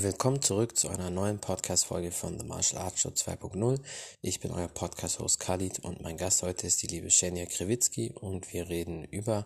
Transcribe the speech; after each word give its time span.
Willkommen 0.00 0.40
zurück 0.40 0.76
zu 0.76 0.88
einer 0.90 1.10
neuen 1.10 1.40
Podcast-Folge 1.40 2.12
von 2.12 2.38
The 2.38 2.46
Martial 2.46 2.80
Arts 2.80 3.00
Show 3.00 3.08
2.0. 3.08 3.80
Ich 4.22 4.38
bin 4.38 4.52
euer 4.52 4.68
Podcast-Host 4.68 5.40
Khalid 5.40 5.80
und 5.80 6.02
mein 6.02 6.16
Gast 6.16 6.44
heute 6.44 6.68
ist 6.68 6.80
die 6.82 6.86
liebe 6.86 7.10
Shania 7.10 7.46
Krewitzki 7.46 8.12
und 8.12 8.52
wir 8.52 8.68
reden 8.68 9.02
über 9.02 9.44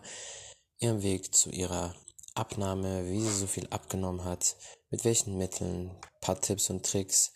ihren 0.77 1.01
Weg 1.01 1.33
zu 1.33 1.49
ihrer 1.49 1.95
Abnahme, 2.35 3.09
wie 3.09 3.19
sie 3.19 3.33
so 3.35 3.47
viel 3.47 3.65
abgenommen 3.71 4.25
hat, 4.25 4.55
mit 4.91 5.03
welchen 5.05 5.39
Mitteln, 5.39 5.89
paar 6.21 6.39
Tipps 6.39 6.69
und 6.69 6.85
Tricks, 6.85 7.33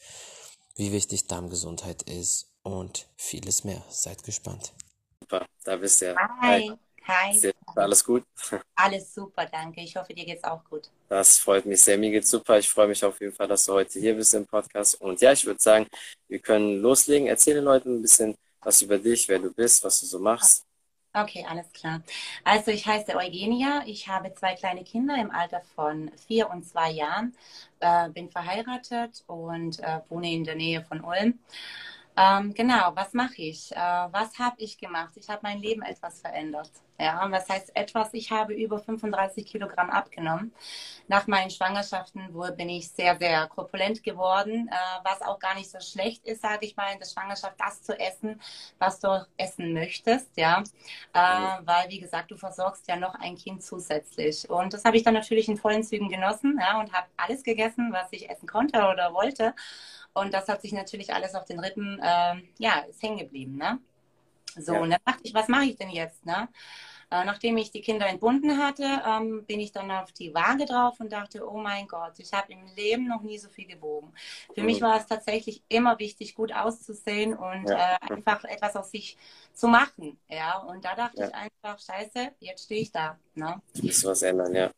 wie 0.75 0.91
wichtig 0.91 1.25
Darmgesundheit 1.25 2.03
ist 2.03 2.53
und 2.61 3.07
vieles 3.15 3.63
mehr. 3.63 3.83
Seid 3.89 4.21
gespannt. 4.21 4.73
Super, 5.21 5.43
da 5.63 5.75
bist 5.77 6.01
du 6.01 6.05
ja. 6.05 6.15
Hi. 6.41 6.71
Hi. 7.07 7.39
Alles 7.75 8.03
gut? 8.03 8.23
Alles 8.75 9.13
super, 9.13 9.45
danke. 9.45 9.81
Ich 9.81 9.95
hoffe, 9.95 10.13
dir 10.13 10.25
geht's 10.25 10.43
auch 10.43 10.63
gut. 10.69 10.89
Das 11.09 11.37
freut 11.37 11.65
mich 11.65 11.81
sehr. 11.81 11.97
Mir 11.97 12.11
geht's 12.11 12.29
super. 12.29 12.59
Ich 12.59 12.69
freue 12.69 12.87
mich 12.87 13.03
auf 13.03 13.19
jeden 13.21 13.33
Fall, 13.33 13.47
dass 13.47 13.65
du 13.65 13.73
heute 13.73 13.99
hier 13.99 14.13
bist 14.15 14.33
im 14.33 14.45
Podcast. 14.45 14.99
Und 14.99 15.21
ja, 15.21 15.31
ich 15.31 15.45
würde 15.45 15.61
sagen, 15.61 15.87
wir 16.27 16.39
können 16.39 16.81
loslegen. 16.81 17.27
Erzähl 17.27 17.55
den 17.55 17.63
Leuten 17.63 17.95
ein 17.97 18.01
bisschen 18.01 18.35
was 18.61 18.81
über 18.81 18.97
dich, 18.97 19.27
wer 19.29 19.39
du 19.39 19.53
bist, 19.53 19.83
was 19.83 20.01
du 20.01 20.05
so 20.05 20.19
machst. 20.19 20.63
Okay, 21.13 21.45
alles 21.49 21.71
klar. 21.73 22.01
Also 22.43 22.69
ich 22.71 22.85
heiße 22.85 23.15
Eugenia. 23.15 23.81
Ich 23.87 24.07
habe 24.07 24.33
zwei 24.35 24.53
kleine 24.55 24.83
Kinder 24.83 25.15
im 25.19 25.31
Alter 25.31 25.61
von 25.75 26.11
vier 26.27 26.49
und 26.49 26.63
zwei 26.67 26.91
Jahren. 26.91 27.35
Äh, 27.79 28.09
bin 28.09 28.29
verheiratet 28.29 29.23
und 29.25 29.79
äh, 29.79 30.01
wohne 30.09 30.31
in 30.31 30.43
der 30.43 30.55
Nähe 30.55 30.83
von 30.83 31.01
Ulm. 31.01 31.39
Ähm, 32.17 32.53
genau, 32.55 32.93
was 32.95 33.13
mache 33.13 33.35
ich? 33.43 33.71
Äh, 33.71 33.77
was 33.77 34.39
habe 34.39 34.55
ich 34.59 34.79
gemacht? 34.79 35.13
Ich 35.17 35.29
habe 35.29 35.41
mein 35.43 35.59
Leben 35.59 35.83
etwas 35.83 36.19
verändert. 36.19 36.71
Ja, 36.99 37.27
was 37.29 37.47
heißt 37.47 37.75
etwas? 37.75 38.11
Ich 38.13 38.31
habe 38.31 38.55
über 38.55 38.79
35 38.79 39.45
Kilogramm 39.45 39.91
abgenommen. 39.91 40.51
Nach 41.07 41.27
meinen 41.27 41.51
Schwangerschaften 41.51 42.29
wo 42.33 42.51
bin 42.55 42.69
ich 42.69 42.89
sehr, 42.89 43.17
sehr 43.17 43.47
korpulent 43.47 44.01
geworden, 44.03 44.67
äh, 44.67 44.75
was 45.03 45.21
auch 45.21 45.37
gar 45.39 45.53
nicht 45.55 45.69
so 45.69 45.79
schlecht 45.79 46.25
ist, 46.25 46.41
sage 46.41 46.65
ich 46.65 46.75
mal, 46.75 46.91
in 46.91 46.99
der 46.99 47.05
Schwangerschaft 47.05 47.55
das 47.59 47.83
zu 47.83 47.99
essen, 47.99 48.41
was 48.79 48.99
du 48.99 49.27
essen 49.37 49.73
möchtest, 49.73 50.31
ja, 50.37 50.63
äh, 51.13 51.19
weil 51.65 51.89
wie 51.89 51.99
gesagt, 51.99 52.31
du 52.31 52.37
versorgst 52.37 52.87
ja 52.87 52.95
noch 52.95 53.13
ein 53.15 53.35
Kind 53.37 53.63
zusätzlich. 53.63 54.49
Und 54.49 54.73
das 54.73 54.83
habe 54.85 54.97
ich 54.97 55.03
dann 55.03 55.13
natürlich 55.13 55.47
in 55.49 55.57
vollen 55.57 55.83
Zügen 55.83 56.09
genossen, 56.09 56.57
ja, 56.59 56.79
und 56.79 56.91
habe 56.93 57.07
alles 57.17 57.43
gegessen, 57.43 57.93
was 57.93 58.07
ich 58.11 58.27
essen 58.29 58.47
konnte 58.47 58.79
oder 58.79 59.13
wollte. 59.13 59.53
Und 60.19 60.33
das 60.33 60.47
hat 60.47 60.61
sich 60.61 60.73
natürlich 60.73 61.13
alles 61.13 61.35
auf 61.35 61.45
den 61.45 61.59
Rippen, 61.59 61.99
äh, 62.01 62.35
ja, 62.57 62.79
ist 62.89 63.01
hängen 63.01 63.17
geblieben, 63.17 63.57
ne? 63.57 63.79
So, 64.55 64.73
ja. 64.73 64.79
und 64.79 64.89
dann 64.89 64.99
dachte 65.05 65.21
ich, 65.23 65.33
was 65.33 65.47
mache 65.47 65.65
ich 65.65 65.77
denn 65.77 65.89
jetzt, 65.89 66.25
ne? 66.25 66.47
Äh, 67.09 67.23
nachdem 67.23 67.55
ich 67.55 67.71
die 67.71 67.79
Kinder 67.79 68.05
entbunden 68.05 68.57
hatte, 68.57 68.83
ähm, 69.07 69.45
bin 69.45 69.61
ich 69.61 69.71
dann 69.71 69.89
auf 69.91 70.11
die 70.11 70.33
Waage 70.33 70.65
drauf 70.65 70.99
und 70.99 71.09
dachte, 71.13 71.49
oh 71.49 71.57
mein 71.57 71.87
Gott, 71.87 72.13
ich 72.17 72.33
habe 72.33 72.51
im 72.51 72.65
Leben 72.75 73.07
noch 73.07 73.21
nie 73.21 73.37
so 73.37 73.47
viel 73.47 73.65
gewogen. 73.65 74.11
Für 74.53 74.59
mhm. 74.59 74.65
mich 74.65 74.81
war 74.81 74.97
es 74.97 75.05
tatsächlich 75.05 75.63
immer 75.69 75.99
wichtig, 75.99 76.35
gut 76.35 76.51
auszusehen 76.51 77.33
und 77.33 77.69
ja. 77.69 77.95
äh, 77.95 78.13
einfach 78.13 78.43
etwas 78.43 78.75
aus 78.75 78.91
sich 78.91 79.17
zu 79.53 79.69
machen. 79.69 80.19
Ja, 80.27 80.57
und 80.57 80.83
da 80.83 80.95
dachte 80.95 81.21
ja. 81.21 81.27
ich 81.27 81.33
einfach, 81.33 81.79
scheiße, 81.79 82.31
jetzt 82.39 82.65
stehe 82.65 82.81
ich 82.81 82.91
da. 82.91 83.17
Ne? 83.35 83.61
Muss 83.81 84.03
was 84.03 84.21
ändern, 84.23 84.53
ja. 84.53 84.69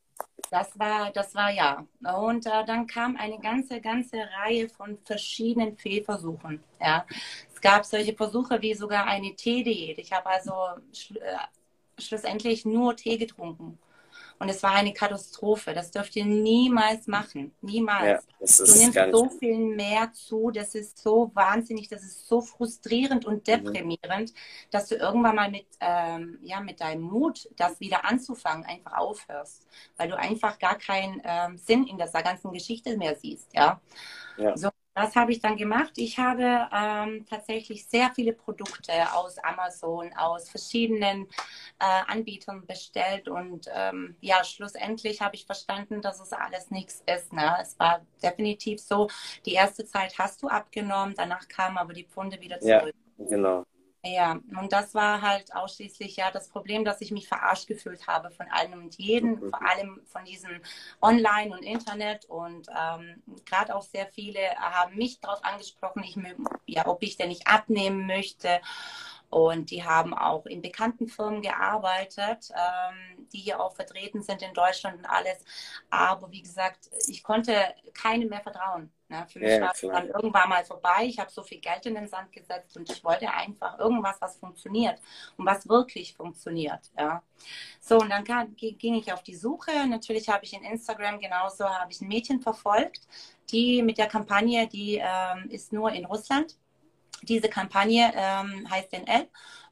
Das 0.51 0.77
war, 0.79 1.11
das 1.11 1.35
war 1.35 1.51
ja. 1.51 1.85
Und 2.01 2.45
äh, 2.45 2.65
dann 2.65 2.87
kam 2.87 3.15
eine 3.17 3.39
ganze, 3.39 3.79
ganze 3.81 4.17
Reihe 4.41 4.67
von 4.67 4.97
verschiedenen 5.05 5.77
Fehlversuchen. 5.77 6.63
Ja. 6.81 7.05
Es 7.53 7.61
gab 7.61 7.85
solche 7.85 8.15
Versuche 8.15 8.61
wie 8.61 8.73
sogar 8.73 9.05
eine 9.05 9.35
Teediät. 9.35 9.99
Ich 9.99 10.11
habe 10.11 10.27
also 10.27 10.53
schl 10.93 11.17
äh, 11.17 11.37
schlussendlich 12.01 12.65
nur 12.65 12.95
Tee 12.95 13.17
getrunken. 13.17 13.77
Und 14.39 14.47
es 14.47 14.63
war 14.63 14.71
eine 14.71 14.93
Katastrophe. 14.93 15.73
Das 15.73 15.91
dürft 15.91 16.15
ihr 16.15 16.25
niemals 16.25 17.07
machen. 17.07 17.53
Niemals. 17.61 18.25
Ja, 18.39 18.65
du 18.65 18.79
nimmst 18.79 19.11
so 19.11 19.29
viel 19.29 19.57
mehr 19.57 20.13
zu. 20.13 20.49
Das 20.49 20.75
ist 20.75 20.97
so 20.97 21.29
wahnsinnig, 21.33 21.89
das 21.89 22.03
ist 22.03 22.25
so 22.25 22.39
frustrierend 22.39 23.25
und 23.25 23.39
mhm. 23.39 23.43
deprimierend, 23.43 24.31
mhm. 24.31 24.35
dass 24.71 24.87
du 24.87 24.95
irgendwann 24.95 25.35
mal 25.35 25.51
mit, 25.51 25.67
ähm, 25.81 26.39
ja, 26.41 26.61
mit 26.61 26.79
deinem 26.79 27.01
Mut, 27.01 27.49
das 27.57 27.81
wieder 27.81 28.05
anzufangen, 28.05 28.65
einfach 28.65 28.93
aufhörst. 28.93 29.67
Weil 29.97 30.07
du 30.07 30.17
einfach 30.17 30.57
gar 30.57 30.77
keinen 30.77 31.21
ähm, 31.25 31.57
Sinn 31.57 31.85
in 31.85 31.97
dieser 31.97 32.23
ganzen 32.23 32.53
Geschichte 32.53 32.97
mehr 32.97 33.15
siehst. 33.15 33.53
Ja. 33.53 33.81
ja. 34.37 34.55
So, 34.55 34.69
was 34.99 35.15
habe 35.15 35.31
ich 35.31 35.39
dann 35.39 35.55
gemacht? 35.55 35.93
Ich 35.95 36.19
habe 36.19 36.67
ähm, 36.73 37.25
tatsächlich 37.25 37.85
sehr 37.85 38.11
viele 38.13 38.33
Produkte 38.33 38.91
aus 39.13 39.37
Amazon, 39.39 40.11
aus 40.13 40.49
verschiedenen 40.49 41.27
äh, 41.79 42.11
Anbietern 42.11 42.65
bestellt 42.65 43.29
und 43.29 43.67
ähm, 43.73 44.15
ja, 44.19 44.43
schlussendlich 44.43 45.21
habe 45.21 45.35
ich 45.35 45.45
verstanden, 45.45 46.01
dass 46.01 46.19
es 46.19 46.33
alles 46.33 46.69
nichts 46.69 47.03
ist. 47.05 47.31
Ne? 47.31 47.57
Es 47.61 47.79
war 47.79 48.05
definitiv 48.21 48.81
so, 48.81 49.07
die 49.45 49.53
erste 49.53 49.85
Zeit 49.85 50.17
hast 50.17 50.41
du 50.41 50.47
abgenommen, 50.47 51.13
danach 51.15 51.47
kamen 51.47 51.77
aber 51.77 51.93
die 51.93 52.05
Pfunde 52.05 52.39
wieder 52.41 52.59
zurück. 52.59 52.93
Ja, 53.17 53.25
genau. 53.25 53.65
Ja, 54.01 54.39
und 54.57 54.71
das 54.71 54.95
war 54.95 55.21
halt 55.21 55.53
ausschließlich 55.53 56.15
ja 56.15 56.31
das 56.31 56.47
Problem, 56.47 56.85
dass 56.85 57.01
ich 57.01 57.11
mich 57.11 57.27
verarscht 57.27 57.67
gefühlt 57.67 58.07
habe 58.07 58.31
von 58.31 58.47
allem 58.47 58.83
und 58.83 58.95
jeden, 58.97 59.31
mhm. 59.31 59.49
vor 59.49 59.61
allem 59.61 60.01
von 60.05 60.23
diesem 60.23 60.61
Online 61.01 61.51
und 61.53 61.63
Internet. 61.63 62.23
Und 62.25 62.67
ähm, 62.69 63.21
gerade 63.45 63.75
auch 63.75 63.81
sehr 63.81 64.07
viele 64.07 64.39
haben 64.57 64.95
mich 64.95 65.19
darauf 65.19 65.43
angesprochen, 65.43 66.03
ich, 66.03 66.17
ja, 66.65 66.87
ob 66.87 67.03
ich 67.03 67.17
denn 67.17 67.27
nicht 67.27 67.47
abnehmen 67.47 68.07
möchte. 68.07 68.61
Und 69.29 69.69
die 69.69 69.83
haben 69.83 70.13
auch 70.13 70.45
in 70.45 70.61
bekannten 70.61 71.07
Firmen 71.07 71.41
gearbeitet, 71.41 72.51
ähm, 72.55 73.27
die 73.33 73.39
hier 73.39 73.59
auch 73.59 73.75
vertreten 73.75 74.23
sind 74.23 74.41
in 74.41 74.53
Deutschland 74.53 74.97
und 74.97 75.05
alles. 75.05 75.43
Aber 75.89 76.31
wie 76.31 76.41
gesagt, 76.41 76.89
ich 77.07 77.21
konnte 77.21 77.53
keinem 77.93 78.29
mehr 78.29 78.41
vertrauen. 78.41 78.91
Ne? 79.09 79.25
Für 79.27 79.39
mich 79.39 79.49
ja, 79.49 79.61
war 79.61 79.71
es 79.73 79.81
dann 79.81 80.07
irgendwann 80.07 80.49
mal 80.49 80.63
vorbei. 80.63 81.05
Ich 81.05 81.19
habe 81.19 81.29
so 81.29 81.43
viel 81.43 81.59
Geld 81.59 81.85
in 81.85 81.95
den 81.95 82.07
Sand 82.07 82.31
gesetzt 82.31 82.77
und 82.77 82.89
ich 82.89 83.03
wollte 83.03 83.29
einfach 83.31 83.77
irgendwas, 83.79 84.21
was 84.21 84.37
funktioniert 84.37 84.99
und 85.37 85.45
was 85.45 85.67
wirklich 85.67 86.15
funktioniert. 86.15 86.91
Ja. 86.97 87.21
So, 87.81 87.97
und 87.99 88.09
dann 88.09 88.23
kam, 88.23 88.55
ging 88.55 88.95
ich 88.95 89.11
auf 89.11 89.23
die 89.23 89.35
Suche. 89.35 89.71
Natürlich 89.87 90.29
habe 90.29 90.45
ich 90.45 90.53
in 90.53 90.63
Instagram 90.63 91.19
genauso 91.19 91.65
habe 91.65 91.91
ich 91.91 92.01
ein 92.01 92.07
Mädchen 92.07 92.39
verfolgt, 92.39 93.01
die 93.51 93.81
mit 93.81 93.97
der 93.97 94.07
Kampagne, 94.07 94.67
die 94.67 95.01
ähm, 95.01 95.49
ist 95.49 95.73
nur 95.73 95.91
in 95.91 96.05
Russland 96.05 96.55
diese 97.23 97.49
Kampagne 97.49 98.11
ähm, 98.15 98.69
heißt 98.69 98.93
NL 98.93 99.27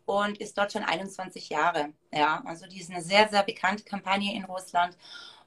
und 0.06 0.38
ist 0.40 0.58
dort 0.58 0.72
schon 0.72 0.84
21 0.84 1.50
Jahre. 1.50 1.94
Ja, 2.12 2.42
also 2.46 2.68
die 2.68 2.80
ist 2.80 2.92
eine 2.92 3.02
sehr, 3.02 3.30
sehr 3.30 3.44
bekannte 3.44 3.84
Kampagne 3.84 4.34
in 4.36 4.46
Russland. 4.46 4.98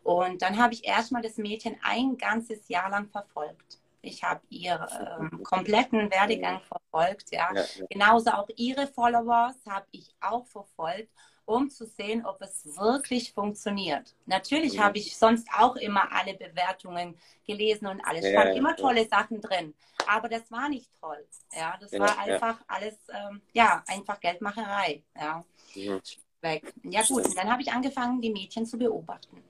Und 0.03 0.43
dann 0.43 0.59
habe 0.59 0.75
ich 0.75 0.85
erstmal 0.85 1.23
das 1.23 1.37
Mädchen 1.37 1.77
ein 1.83 2.17
ganzes 2.17 2.69
Jahr 2.69 2.91
lang 2.91 3.09
verfolgt. 3.09 3.80
Ich 4.03 4.25
habe 4.25 4.41
ihren 4.49 5.31
ähm, 5.33 5.43
kompletten 5.43 6.11
Werdegang 6.11 6.61
verfolgt, 6.61 7.33
ja. 7.33 7.49
ja, 7.55 7.61
ja. 7.61 7.87
Genauso 7.91 8.31
auch 8.31 8.49
ihre 8.57 8.87
Followers 8.87 9.57
habe 9.67 9.87
ich 9.91 10.15
auch 10.21 10.47
verfolgt 10.47 11.11
um 11.51 11.69
zu 11.69 11.85
sehen, 11.85 12.25
ob 12.25 12.41
es 12.43 12.65
wirklich 12.77 13.33
funktioniert. 13.33 14.15
Natürlich 14.27 14.77
mhm. 14.77 14.85
habe 14.85 14.99
ich 14.99 15.17
sonst 15.17 15.49
auch 15.57 15.75
immer 15.77 16.13
alle 16.13 16.35
Bewertungen 16.35 17.17
gelesen 17.45 17.89
und 17.89 18.01
alles. 18.03 18.25
Ja, 18.25 18.43
stand 18.43 18.57
immer 18.57 18.77
tolle 18.77 19.07
Sachen 19.09 19.41
drin. 19.41 19.75
Aber 20.07 20.29
das 20.29 20.49
war 20.51 20.69
nicht 20.69 20.89
toll. 21.01 21.27
Ja, 21.53 21.77
das 21.81 21.93
war 21.99 22.19
einfach 22.19 22.59
alles, 22.69 22.95
ähm, 23.13 23.43
ja, 23.53 23.83
einfach 23.89 24.21
Geldmacherei. 24.21 25.03
Ja. 25.19 25.45
Mhm. 25.75 26.01
Weg. 26.41 26.73
Ja 26.85 27.03
gut, 27.03 27.27
und 27.27 27.37
dann 27.37 27.51
habe 27.51 27.61
ich 27.61 27.71
angefangen, 27.71 28.21
die 28.23 28.31
Mädchen 28.31 28.65
zu 28.65 28.79
beobachten. 28.79 29.43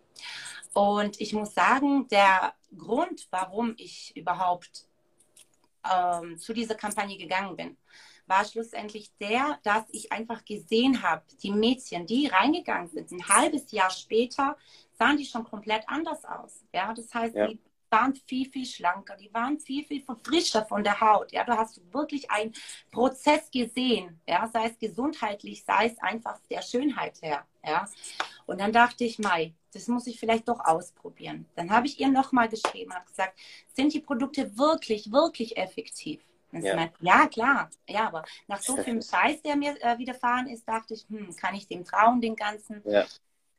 Und 0.72 1.21
ich 1.21 1.32
muss 1.32 1.55
sagen, 1.55 2.09
der 2.09 2.55
Grund, 2.76 3.26
warum 3.31 3.75
ich 3.76 4.16
überhaupt 4.16 4.86
ähm, 5.91 6.38
zu 6.38 6.53
dieser 6.53 6.75
Kampagne 6.75 7.16
gegangen 7.16 7.56
bin, 7.56 7.76
war 8.26 8.44
schlussendlich 8.44 9.10
der, 9.20 9.58
dass 9.64 9.84
ich 9.91 10.12
einfach 10.12 10.44
gesehen 10.44 11.03
habe, 11.03 11.22
die 11.42 11.50
Mädchen, 11.50 12.06
die 12.06 12.28
reingegangen 12.28 12.88
sind, 12.88 13.10
ein 13.10 13.28
halbes 13.28 13.72
Jahr 13.72 13.90
später, 13.90 14.56
sahen 14.93 15.17
die 15.17 15.25
schon 15.25 15.44
komplett 15.44 15.82
anders 15.88 16.25
aus. 16.25 16.64
Ja, 16.72 16.94
das 16.94 17.12
heißt, 17.12 17.34
ja. 17.34 17.49
die 17.49 17.58
waren 17.90 18.14
viel, 18.14 18.49
viel 18.49 18.67
schlanker, 18.67 19.16
die 19.16 19.34
waren 19.34 19.58
viel, 19.58 19.84
viel 19.84 20.05
frischer 20.23 20.64
von 20.64 20.84
der 20.84 21.00
Haut. 21.00 21.32
Ja, 21.32 21.44
da 21.44 21.58
hast 21.58 21.76
du 21.76 21.81
wirklich 21.93 22.31
einen 22.31 22.55
Prozess 22.93 23.50
gesehen, 23.50 24.20
ja, 24.28 24.49
sei 24.49 24.66
es 24.66 24.78
gesundheitlich, 24.78 25.64
sei 25.64 25.87
es 25.87 25.99
einfach 25.99 26.38
der 26.50 26.62
Schönheit 26.62 27.20
her. 27.23 27.44
Ja, 27.66 27.88
und 28.46 28.61
dann 28.61 28.73
dachte 28.73 29.05
ich, 29.05 29.19
Mai, 29.19 29.55
das 29.72 29.88
muss 29.88 30.06
ich 30.06 30.19
vielleicht 30.19 30.49
doch 30.49 30.61
ausprobieren. 30.61 31.46
Dann 31.55 31.70
habe 31.70 31.87
ich 31.87 32.00
ihr 32.00 32.08
nochmal 32.08 32.49
geschrieben, 32.49 32.94
habe 32.94 33.06
gesagt, 33.06 33.38
sind 33.75 33.93
die 33.93 34.00
Produkte 34.00 34.56
wirklich, 34.58 35.12
wirklich 35.12 35.56
effektiv? 35.56 36.20
Ja. 36.52 36.75
Meint, 36.75 36.93
ja. 37.00 37.26
klar. 37.28 37.70
Ja, 37.88 38.08
aber 38.08 38.25
nach 38.49 38.61
so 38.61 38.76
viel 38.76 39.00
Scheiß, 39.00 39.43
der 39.43 39.56
mir 39.56 39.81
äh, 39.82 39.99
widerfahren 39.99 40.49
ist, 40.49 40.69
dachte 40.69 40.94
ich, 40.94 41.06
hm, 41.08 41.34
kann 41.37 41.55
ich 41.55 41.69
dem 41.69 41.84
trauen, 41.84 42.20
den 42.20 42.34
ganzen? 42.34 42.82
Ja. 42.84 43.06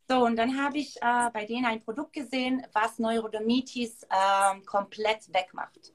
So, 0.09 0.25
und 0.25 0.35
dann 0.35 0.61
habe 0.61 0.77
ich 0.77 0.97
äh, 1.01 1.29
bei 1.31 1.45
denen 1.45 1.65
ein 1.65 1.79
Produkt 1.79 2.11
gesehen, 2.11 2.65
was 2.73 2.99
Neurodermitis 2.99 4.03
äh, 4.03 4.59
komplett 4.65 5.33
wegmacht. 5.33 5.93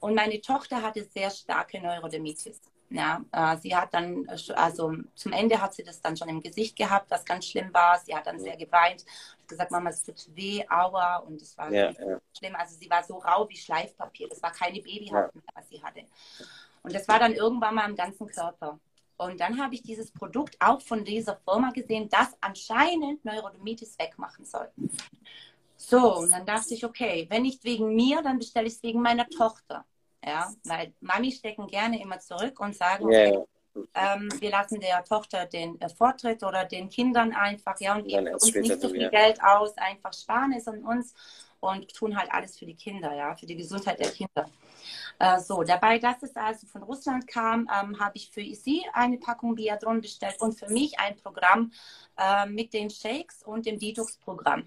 Und 0.00 0.14
meine 0.14 0.40
Tochter 0.40 0.82
hatte 0.82 1.04
sehr 1.04 1.30
starke 1.30 1.80
Neurodermitis. 1.80 2.60
Ja, 2.90 3.22
äh, 3.32 3.56
sie 3.58 3.74
hat 3.74 3.92
dann, 3.92 4.28
also 4.54 4.94
zum 5.14 5.32
Ende 5.32 5.60
hat 5.60 5.74
sie 5.74 5.82
das 5.82 6.00
dann 6.00 6.16
schon 6.16 6.28
im 6.28 6.40
Gesicht 6.40 6.76
gehabt, 6.76 7.10
was 7.10 7.24
ganz 7.24 7.46
schlimm 7.46 7.72
war. 7.72 7.98
Sie 7.98 8.14
hat 8.14 8.26
dann 8.26 8.38
sehr 8.38 8.56
geweint. 8.56 9.04
Gesagt, 9.48 9.70
Mama, 9.70 9.90
es 9.90 10.02
tut 10.02 10.28
weh, 10.34 10.64
aua. 10.68 11.16
Und 11.18 11.40
es 11.40 11.56
war 11.56 11.72
ja, 11.72 11.90
ja. 11.90 12.20
schlimm. 12.36 12.54
Also 12.56 12.76
sie 12.76 12.88
war 12.88 13.02
so 13.02 13.18
rau 13.18 13.48
wie 13.48 13.56
Schleifpapier. 13.56 14.28
Das 14.28 14.42
war 14.42 14.52
keine 14.52 14.80
Babyhaut 14.80 15.34
mehr, 15.34 15.44
was 15.54 15.68
sie 15.68 15.82
hatte. 15.82 16.02
Und 16.82 16.94
das 16.94 17.08
war 17.08 17.18
dann 17.18 17.34
irgendwann 17.34 17.74
mal 17.74 17.88
im 17.88 17.96
ganzen 17.96 18.26
Körper. 18.26 18.78
Und 19.16 19.40
dann 19.40 19.60
habe 19.60 19.74
ich 19.74 19.82
dieses 19.82 20.12
Produkt 20.12 20.56
auch 20.60 20.80
von 20.80 21.04
dieser 21.04 21.36
Firma 21.44 21.72
gesehen, 21.72 22.08
das 22.08 22.36
anscheinend 22.40 23.24
Neurodermitis 23.24 23.98
wegmachen 23.98 24.44
soll. 24.44 24.70
So, 25.76 26.18
und 26.18 26.30
dann 26.30 26.46
dachte 26.46 26.74
ich, 26.74 26.84
okay, 26.84 27.26
wenn 27.28 27.42
nicht 27.42 27.64
wegen 27.64 27.94
mir, 27.94 28.22
dann 28.22 28.38
bestelle 28.38 28.68
ich 28.68 28.74
es 28.74 28.82
wegen 28.82 29.02
meiner 29.02 29.28
Tochter. 29.28 29.84
Ja, 30.24 30.52
weil 30.64 30.92
Mami 31.00 31.32
stecken 31.32 31.66
gerne 31.68 32.00
immer 32.00 32.18
zurück 32.18 32.58
und 32.60 32.76
sagen, 32.76 33.04
okay, 33.04 33.44
ähm, 33.94 34.28
wir 34.40 34.50
lassen 34.50 34.80
der 34.80 35.04
Tochter 35.04 35.46
den 35.46 35.80
äh, 35.80 35.88
Vortritt 35.88 36.42
oder 36.42 36.64
den 36.64 36.88
Kindern 36.88 37.32
einfach, 37.32 37.78
ja, 37.80 37.96
und 37.96 38.06
geben 38.06 38.28
uns 38.28 38.54
nicht 38.54 38.80
so 38.80 38.88
viel 38.88 39.02
ja. 39.02 39.08
Geld 39.08 39.42
aus, 39.42 39.76
einfach 39.76 40.12
sparen 40.12 40.52
es 40.52 40.68
an 40.68 40.82
uns 40.84 41.14
und 41.60 41.92
tun 41.92 42.16
halt 42.16 42.30
alles 42.32 42.58
für 42.58 42.66
die 42.66 42.74
Kinder, 42.74 43.14
ja, 43.14 43.34
für 43.34 43.46
die 43.46 43.56
Gesundheit 43.56 43.98
der 43.98 44.10
Kinder. 44.10 44.48
Äh, 45.18 45.40
so, 45.40 45.62
dabei, 45.64 45.98
dass 45.98 46.22
es 46.22 46.36
also 46.36 46.66
von 46.66 46.82
Russland 46.82 47.26
kam, 47.26 47.62
ähm, 47.62 47.98
habe 47.98 48.12
ich 48.14 48.30
für 48.30 48.42
sie 48.54 48.84
eine 48.92 49.18
Packung 49.18 49.54
Biadron 49.54 50.00
bestellt 50.00 50.40
und 50.40 50.58
für 50.58 50.68
mich 50.68 50.98
ein 50.98 51.16
Programm 51.16 51.72
äh, 52.16 52.46
mit 52.46 52.72
den 52.72 52.90
Shakes 52.90 53.42
und 53.42 53.66
dem 53.66 53.78
Detox-Programm. 53.78 54.64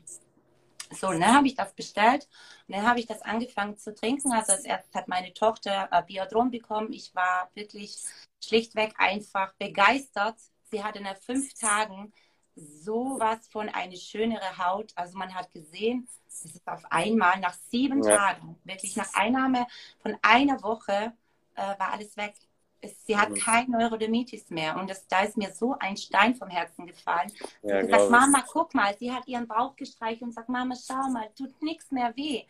So, 0.91 1.07
und 1.07 1.21
dann 1.21 1.35
habe 1.35 1.47
ich 1.47 1.55
das 1.55 1.73
bestellt 1.73 2.27
und 2.67 2.75
dann 2.75 2.85
habe 2.85 2.99
ich 2.99 3.07
das 3.07 3.21
angefangen 3.21 3.77
zu 3.77 3.93
trinken. 3.93 4.31
Also 4.31 4.53
als 4.53 4.65
erstes 4.65 4.93
hat 4.93 5.07
meine 5.07 5.33
Tochter 5.33 5.89
äh, 5.91 6.03
Biodron 6.03 6.51
bekommen. 6.51 6.91
Ich 6.93 7.15
war 7.15 7.49
wirklich 7.53 7.97
schlichtweg 8.43 8.93
einfach 8.97 9.53
begeistert. 9.53 10.35
Sie 10.69 10.83
hatte 10.83 11.01
nach 11.01 11.17
fünf 11.17 11.53
Tagen 11.53 12.13
sowas 12.55 13.47
von 13.47 13.69
eine 13.69 13.97
schönere 13.97 14.57
Haut. 14.57 14.91
Also 14.95 15.17
man 15.17 15.33
hat 15.33 15.51
gesehen, 15.51 16.07
es 16.27 16.45
ist 16.45 16.67
auf 16.67 16.83
einmal 16.89 17.39
nach 17.39 17.53
sieben 17.53 18.03
ja. 18.03 18.17
Tagen, 18.17 18.57
wirklich 18.63 18.95
nach 18.95 19.13
Einnahme 19.13 19.67
von 20.01 20.17
einer 20.21 20.61
Woche 20.61 21.13
äh, 21.55 21.79
war 21.79 21.93
alles 21.93 22.15
weg. 22.17 22.35
Es, 22.81 23.05
sie 23.05 23.15
hat 23.15 23.29
mhm. 23.29 23.35
kein 23.35 23.69
Neurodermitis 23.69 24.49
mehr 24.49 24.75
und 24.77 24.89
das, 24.89 25.07
da 25.07 25.21
ist 25.21 25.37
mir 25.37 25.51
so 25.51 25.75
ein 25.79 25.95
Stein 25.97 26.35
vom 26.35 26.49
Herzen 26.49 26.87
gefallen. 26.87 27.31
Ja, 27.61 27.83
sie 27.83 27.91
sagt, 27.91 28.09
Mama, 28.09 28.43
guck 28.51 28.73
mal, 28.73 28.95
sie 28.97 29.11
hat 29.11 29.27
ihren 29.27 29.47
Bauch 29.47 29.75
gestreichelt 29.75 30.23
und 30.23 30.33
sagt, 30.33 30.49
Mama, 30.49 30.75
schau 30.75 31.09
mal, 31.09 31.29
tut 31.37 31.61
nichts 31.61 31.91
mehr 31.91 32.15
weh. 32.15 32.43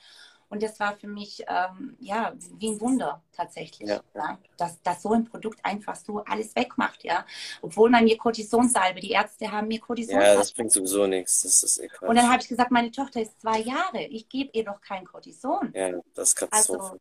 Und 0.51 0.61
das 0.61 0.77
war 0.81 0.97
für 0.97 1.07
mich 1.07 1.41
ähm, 1.47 1.95
ja 2.01 2.33
wie 2.57 2.71
ein 2.71 2.81
Wunder 2.81 3.23
tatsächlich, 3.31 3.87
ja. 3.87 4.01
ja. 4.13 4.37
Dass, 4.57 4.81
dass 4.83 5.01
so 5.01 5.13
ein 5.13 5.23
Produkt 5.23 5.63
einfach 5.63 5.95
so 5.95 6.25
alles 6.25 6.53
wegmacht, 6.57 7.05
ja. 7.05 7.25
Obwohl 7.61 7.89
man 7.89 8.03
mir 8.03 8.17
Kortisonsalbe, 8.17 8.99
die 8.99 9.11
Ärzte 9.11 9.49
haben 9.49 9.69
mir 9.69 9.79
Kortisonsalbe. 9.79 10.27
Ja, 10.27 10.35
das 10.35 10.51
bringt 10.51 10.73
sowieso 10.73 11.07
nichts. 11.07 11.43
Das 11.43 11.63
ist 11.63 11.79
eh 11.79 11.89
Und 12.01 12.17
dann 12.17 12.29
habe 12.29 12.41
ich 12.41 12.49
gesagt, 12.49 12.69
meine 12.69 12.91
Tochter 12.91 13.21
ist 13.21 13.39
zwei 13.39 13.59
Jahre, 13.59 14.03
ich 14.03 14.27
gebe 14.27 14.49
ihr 14.51 14.65
doch 14.65 14.81
kein 14.81 15.05
Kortison. 15.05 15.71
Ja, 15.73 15.93
das 16.13 16.29
ist 16.29 16.35
Katastrophe. 16.35 16.83
Also, 16.83 16.97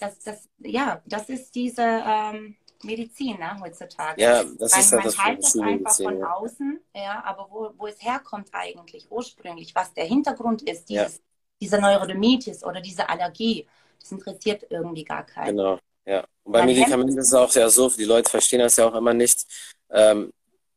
das, 0.00 0.18
das, 0.20 0.48
ja, 0.58 1.02
das 1.04 1.28
ist 1.28 1.54
diese 1.54 1.82
ähm, 1.82 2.56
Medizin 2.84 3.38
ne, 3.38 3.58
heutzutage. 3.60 4.20
Ja, 4.20 4.44
das 4.44 4.72
Weil 4.72 4.80
ist 4.80 4.92
halt 4.92 4.92
man 4.92 5.04
das 5.04 5.18
halt 5.18 5.38
das 5.42 5.58
einfach 5.58 5.96
von 5.96 6.18
ja. 6.18 6.32
außen, 6.34 6.80
ja, 6.94 7.24
aber 7.24 7.48
wo, 7.50 7.70
wo 7.76 7.86
es 7.86 8.02
herkommt 8.02 8.48
eigentlich 8.52 9.06
ursprünglich, 9.10 9.74
was 9.74 9.92
der 9.94 10.04
Hintergrund 10.04 10.62
ist, 10.62 10.88
dieses, 10.88 11.16
ja. 11.16 11.22
diese 11.60 11.80
Neurodermitis 11.80 12.64
oder 12.64 12.80
diese 12.80 13.08
Allergie, 13.08 13.66
das 14.00 14.12
interessiert 14.12 14.66
irgendwie 14.70 15.04
gar 15.04 15.24
keinen. 15.24 15.56
Genau, 15.56 15.78
ja. 16.04 16.24
Und 16.44 16.52
bei 16.52 16.60
man 16.60 16.66
Medikamenten 16.66 17.18
ist 17.18 17.28
es 17.28 17.34
auch 17.34 17.52
ja 17.54 17.68
so, 17.68 17.88
die 17.90 18.04
Leute 18.04 18.30
verstehen 18.30 18.60
das 18.60 18.76
ja 18.76 18.86
auch 18.86 18.94
immer 18.94 19.14
nicht. 19.14 19.46
Ähm, 19.90 20.32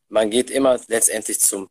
man 0.07 0.30
geht 0.30 0.50
immer 0.50 0.80
letztendlich 0.88 1.40
zum 1.40 1.69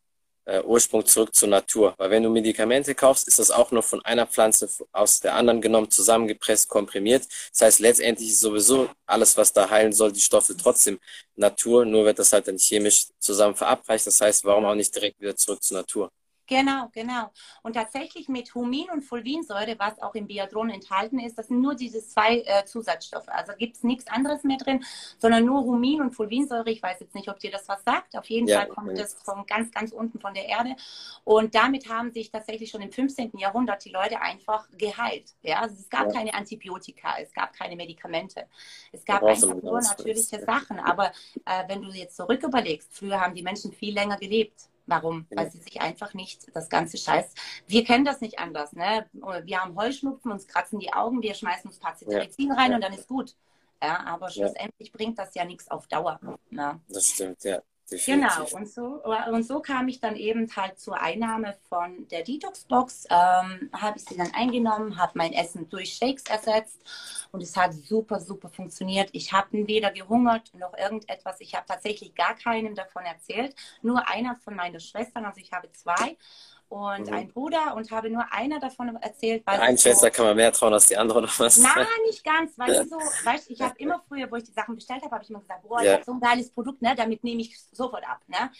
äh, 0.48 0.62
Ursprung 0.62 1.04
zurück 1.04 1.34
zur 1.34 1.48
Natur. 1.48 1.94
Weil 1.98 2.10
wenn 2.10 2.22
du 2.22 2.30
Medikamente 2.30 2.94
kaufst, 2.94 3.28
ist 3.28 3.38
das 3.38 3.50
auch 3.50 3.70
nur 3.70 3.82
von 3.82 4.04
einer 4.04 4.26
Pflanze 4.26 4.68
aus 4.92 5.20
der 5.20 5.34
anderen 5.34 5.60
genommen, 5.60 5.90
zusammengepresst, 5.90 6.68
komprimiert. 6.68 7.26
Das 7.52 7.62
heißt, 7.62 7.80
letztendlich 7.80 8.30
ist 8.30 8.40
sowieso 8.40 8.90
alles, 9.06 9.36
was 9.36 9.52
da 9.52 9.68
heilen 9.70 9.92
soll, 9.92 10.12
die 10.12 10.20
Stoffe 10.20 10.56
trotzdem 10.56 10.98
Natur, 11.36 11.84
nur 11.84 12.04
wird 12.06 12.18
das 12.18 12.32
halt 12.32 12.48
dann 12.48 12.58
chemisch 12.58 13.08
zusammen 13.18 13.54
verabreicht. 13.54 14.06
Das 14.06 14.20
heißt, 14.20 14.44
warum 14.44 14.64
auch 14.64 14.74
nicht 14.74 14.94
direkt 14.94 15.20
wieder 15.20 15.36
zurück 15.36 15.62
zur 15.62 15.78
Natur? 15.78 16.10
Genau, 16.48 16.88
genau. 16.92 17.30
Und 17.62 17.74
tatsächlich 17.74 18.28
mit 18.28 18.54
Humin 18.54 18.88
und 18.90 19.02
Fulvinsäure, 19.02 19.76
was 19.78 20.00
auch 20.00 20.14
im 20.14 20.26
Biadron 20.26 20.70
enthalten 20.70 21.18
ist, 21.18 21.36
das 21.36 21.48
sind 21.48 21.60
nur 21.60 21.74
diese 21.74 22.02
zwei 22.02 22.38
äh, 22.40 22.64
Zusatzstoffe. 22.64 23.28
Also 23.28 23.52
gibt 23.58 23.76
es 23.76 23.82
nichts 23.82 24.06
anderes 24.06 24.44
mehr 24.44 24.56
drin, 24.56 24.82
sondern 25.18 25.44
nur 25.44 25.62
Humin 25.64 26.00
und 26.00 26.12
Fulvinsäure. 26.12 26.70
Ich 26.70 26.82
weiß 26.82 27.00
jetzt 27.00 27.14
nicht, 27.14 27.28
ob 27.28 27.38
dir 27.38 27.50
das 27.50 27.68
was 27.68 27.84
sagt. 27.84 28.16
Auf 28.16 28.24
jeden 28.30 28.48
ja, 28.48 28.60
Fall 28.60 28.68
kommt 28.68 28.98
das 28.98 29.12
von 29.22 29.44
ganz, 29.44 29.70
ganz 29.70 29.92
unten 29.92 30.20
von 30.20 30.32
der 30.32 30.46
Erde. 30.46 30.74
Und 31.22 31.54
damit 31.54 31.90
haben 31.90 32.12
sich 32.12 32.30
tatsächlich 32.30 32.70
schon 32.70 32.80
im 32.80 32.92
15. 32.92 33.32
Jahrhundert 33.36 33.84
die 33.84 33.90
Leute 33.90 34.22
einfach 34.22 34.66
geheilt. 34.72 35.34
Ja, 35.42 35.60
also 35.60 35.74
es 35.74 35.90
gab 35.90 36.06
ja. 36.06 36.12
keine 36.14 36.32
Antibiotika, 36.32 37.18
es 37.20 37.30
gab 37.34 37.52
keine 37.52 37.76
Medikamente. 37.76 38.46
Es 38.90 39.04
gab 39.04 39.22
einfach 39.22 39.54
nur 39.54 39.82
natürliche 39.82 40.42
Sachen. 40.42 40.78
Aber 40.80 41.12
äh, 41.44 41.68
wenn 41.68 41.82
du 41.82 41.90
jetzt 41.90 42.16
zurück 42.16 42.42
überlegst, 42.42 42.88
früher 42.90 43.20
haben 43.20 43.34
die 43.34 43.42
Menschen 43.42 43.70
viel 43.70 43.92
länger 43.92 44.16
gelebt. 44.16 44.70
Warum? 44.88 45.26
Ja. 45.30 45.36
Weil 45.36 45.50
sie 45.50 45.58
sich 45.58 45.80
einfach 45.80 46.14
nicht 46.14 46.54
das 46.56 46.70
ganze 46.70 46.96
Scheiß. 46.96 47.34
Wir 47.66 47.84
kennen 47.84 48.06
das 48.06 48.22
nicht 48.22 48.38
anders. 48.38 48.72
Ne? 48.72 49.06
Wir 49.44 49.60
haben 49.62 49.76
Heuschnupfen, 49.76 50.32
uns 50.32 50.46
kratzen 50.46 50.78
die 50.78 50.92
Augen, 50.92 51.22
wir 51.22 51.34
schmeißen 51.34 51.68
uns 51.68 51.78
Pazitricin 51.78 52.48
ja. 52.48 52.54
rein 52.54 52.74
und 52.74 52.80
dann 52.82 52.94
ist 52.94 53.06
gut. 53.06 53.36
Ja, 53.82 54.04
aber 54.06 54.30
schlussendlich 54.30 54.90
bringt 54.90 55.18
das 55.18 55.34
ja 55.34 55.44
nichts 55.44 55.70
auf 55.70 55.86
Dauer. 55.86 56.18
Ne? 56.50 56.80
Das 56.88 57.10
stimmt, 57.10 57.44
ja. 57.44 57.60
Definitiv. 57.90 58.50
Genau, 58.50 58.58
und 58.58 58.68
so, 58.68 59.02
und 59.32 59.42
so 59.44 59.60
kam 59.60 59.88
ich 59.88 59.98
dann 59.98 60.14
eben 60.14 60.54
halt 60.54 60.78
zur 60.78 61.00
Einnahme 61.00 61.56
von 61.70 62.06
der 62.08 62.22
Detox-Box, 62.22 63.06
ähm, 63.08 63.70
habe 63.72 63.96
ich 63.96 64.04
sie 64.04 64.16
dann 64.16 64.30
eingenommen, 64.34 64.98
habe 64.98 65.12
mein 65.14 65.32
Essen 65.32 65.70
durch 65.70 65.94
Shakes 65.94 66.24
ersetzt 66.24 66.78
und 67.32 67.42
es 67.42 67.56
hat 67.56 67.72
super, 67.72 68.20
super 68.20 68.50
funktioniert. 68.50 69.08
Ich 69.12 69.32
habe 69.32 69.66
weder 69.66 69.90
gehungert 69.90 70.52
noch 70.54 70.76
irgendetwas. 70.76 71.40
Ich 71.40 71.54
habe 71.54 71.64
tatsächlich 71.66 72.14
gar 72.14 72.34
keinem 72.34 72.74
davon 72.74 73.04
erzählt, 73.04 73.54
nur 73.80 74.06
einer 74.06 74.36
von 74.36 74.54
meinen 74.54 74.80
Schwestern, 74.80 75.24
also 75.24 75.40
ich 75.40 75.52
habe 75.52 75.72
zwei 75.72 76.18
und 76.68 77.06
mhm. 77.06 77.12
ein 77.14 77.28
Bruder 77.28 77.74
und 77.74 77.90
habe 77.90 78.10
nur 78.10 78.24
einer 78.32 78.60
davon 78.60 78.94
erzählt. 78.96 79.42
Weil 79.46 79.60
Eine 79.60 79.78
Schwester 79.78 80.06
so, 80.06 80.12
kann 80.12 80.26
man 80.26 80.36
mehr 80.36 80.52
trauen 80.52 80.72
als 80.74 80.86
die 80.86 80.96
andere 80.96 81.18
oder 81.18 81.30
was? 81.38 81.58
Nein, 81.58 81.86
nicht 82.06 82.24
ganz, 82.24 82.58
weil 82.58 82.72
ja. 82.72 82.84
so, 82.86 82.96
weißt, 82.96 83.50
ich 83.50 83.60
habe 83.60 83.74
immer 83.78 84.02
früher, 84.06 84.30
wo 84.30 84.36
ich 84.36 84.44
die 84.44 84.52
Sachen 84.52 84.74
bestellt 84.74 85.02
habe, 85.02 85.12
habe 85.14 85.24
ich 85.24 85.30
immer 85.30 85.40
gesagt, 85.40 85.62
boah, 85.62 85.80
ja. 85.80 85.84
ich 85.84 85.92
habe 85.94 86.04
so 86.04 86.12
ein 86.12 86.20
geiles 86.20 86.50
Produkt, 86.50 86.82
ne, 86.82 86.94
damit 86.94 87.24
nehme 87.24 87.40
ich 87.40 87.58
sofort 87.72 88.06
ab, 88.08 88.20
ne? 88.26 88.50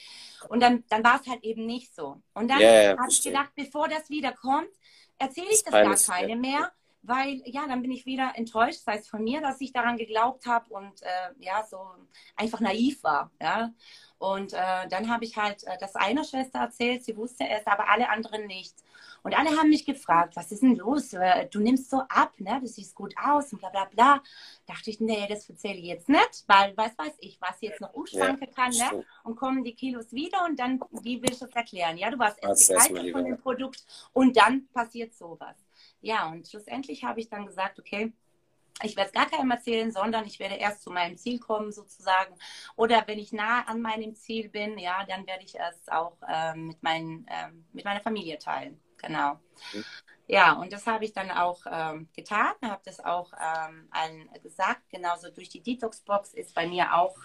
Und 0.48 0.60
dann, 0.60 0.84
dann 0.88 1.04
war 1.04 1.20
es 1.20 1.26
halt 1.28 1.42
eben 1.44 1.66
nicht 1.66 1.94
so. 1.94 2.20
Und 2.34 2.50
dann 2.50 2.60
ja, 2.60 2.96
habe 2.96 3.10
ich 3.10 3.22
gedacht, 3.22 3.50
bevor 3.54 3.88
das 3.88 4.08
wieder 4.08 4.32
kommt, 4.32 4.70
erzähle 5.18 5.48
ich 5.50 5.62
das, 5.64 5.72
das 5.72 6.06
gar 6.06 6.16
keine 6.16 6.36
mehr 6.36 6.72
weil 7.02 7.42
ja, 7.46 7.66
dann 7.66 7.80
bin 7.82 7.90
ich 7.90 8.06
wieder 8.06 8.32
enttäuscht, 8.34 8.80
sei 8.84 8.98
es 8.98 9.08
von 9.08 9.24
mir, 9.24 9.40
dass 9.40 9.60
ich 9.60 9.72
daran 9.72 9.96
geglaubt 9.96 10.46
habe 10.46 10.68
und 10.70 11.02
äh, 11.02 11.30
ja, 11.38 11.64
so 11.64 11.80
einfach 12.36 12.60
naiv 12.60 13.02
war. 13.02 13.30
Ja. 13.40 13.72
Und 14.18 14.52
äh, 14.52 14.88
dann 14.88 15.08
habe 15.08 15.24
ich 15.24 15.36
halt 15.36 15.64
äh, 15.64 15.78
das 15.78 15.94
einer 15.94 16.24
Schwester 16.24 16.58
erzählt, 16.58 17.04
sie 17.04 17.16
wusste 17.16 17.44
es, 17.48 17.66
aber 17.66 17.88
alle 17.88 18.08
anderen 18.08 18.46
nicht. 18.46 18.74
Und 19.22 19.36
alle 19.36 19.50
haben 19.56 19.68
mich 19.68 19.84
gefragt, 19.84 20.36
was 20.36 20.52
ist 20.52 20.62
denn 20.62 20.76
los? 20.76 21.12
Äh, 21.12 21.46
du 21.50 21.60
nimmst 21.60 21.90
so 21.90 21.98
ab, 22.08 22.32
ne? 22.38 22.58
du 22.60 22.66
siehst 22.66 22.94
gut 22.94 23.14
aus 23.22 23.52
und 23.52 23.60
bla 23.60 23.68
bla 23.68 23.84
bla. 23.84 24.22
Dachte 24.66 24.90
ich, 24.90 25.00
nee, 25.00 25.26
das 25.28 25.48
erzähle 25.48 25.78
ich 25.78 25.84
jetzt 25.84 26.08
nicht, 26.08 26.44
weil 26.46 26.76
was 26.76 26.96
weiß 26.98 27.14
ich, 27.20 27.40
was 27.40 27.60
jetzt 27.60 27.80
noch 27.80 27.94
umschwanken 27.94 28.48
ja, 28.48 28.54
kann, 28.54 28.70
ne? 28.70 29.04
Und 29.24 29.36
kommen 29.36 29.64
die 29.64 29.74
Kilos 29.74 30.12
wieder 30.12 30.44
und 30.44 30.58
dann, 30.58 30.80
wie 31.02 31.20
willst 31.22 31.42
du 31.42 31.46
das 31.46 31.54
erklären? 31.54 31.96
Ja, 31.98 32.10
du 32.10 32.18
warst 32.18 32.42
erst 32.42 32.68
begeistert 32.68 33.10
von 33.10 33.24
dem 33.24 33.38
Produkt 33.38 33.84
und 34.12 34.36
dann 34.36 34.66
passiert 34.68 35.14
sowas. 35.14 35.56
Ja, 36.00 36.28
und 36.30 36.46
schlussendlich 36.48 37.04
habe 37.04 37.20
ich 37.20 37.28
dann 37.28 37.46
gesagt, 37.46 37.78
okay, 37.78 38.12
ich 38.82 38.96
werde 38.96 39.08
es 39.08 39.14
gar 39.14 39.28
keinem 39.28 39.50
erzählen, 39.50 39.90
sondern 39.90 40.24
ich 40.26 40.38
werde 40.38 40.54
erst 40.54 40.82
zu 40.82 40.90
meinem 40.90 41.16
Ziel 41.16 41.38
kommen 41.38 41.72
sozusagen. 41.72 42.34
Oder 42.76 43.04
wenn 43.06 43.18
ich 43.18 43.32
nah 43.32 43.62
an 43.66 43.80
meinem 43.80 44.14
Ziel 44.14 44.48
bin, 44.48 44.78
ja, 44.78 45.04
dann 45.04 45.26
werde 45.26 45.44
ich 45.44 45.58
es 45.58 45.88
auch 45.88 46.16
ähm, 46.28 46.68
mit, 46.68 46.82
meinen, 46.82 47.26
ähm, 47.28 47.64
mit 47.72 47.84
meiner 47.84 48.00
Familie 48.00 48.38
teilen. 48.38 48.80
Genau. 48.98 49.34
Mhm. 49.72 49.84
Ja, 50.26 50.52
und 50.52 50.72
das 50.72 50.86
habe 50.86 51.04
ich 51.06 51.14
dann 51.14 51.30
auch 51.30 51.62
ähm, 51.70 52.08
getan, 52.14 52.52
habe 52.62 52.82
das 52.84 53.00
auch 53.00 53.32
ähm, 53.32 53.88
allen 53.90 54.28
gesagt. 54.42 54.82
Genauso 54.90 55.30
durch 55.30 55.48
die 55.48 55.62
Detox-Box 55.62 56.34
ist 56.34 56.54
bei 56.54 56.66
mir 56.66 56.94
auch 56.94 57.16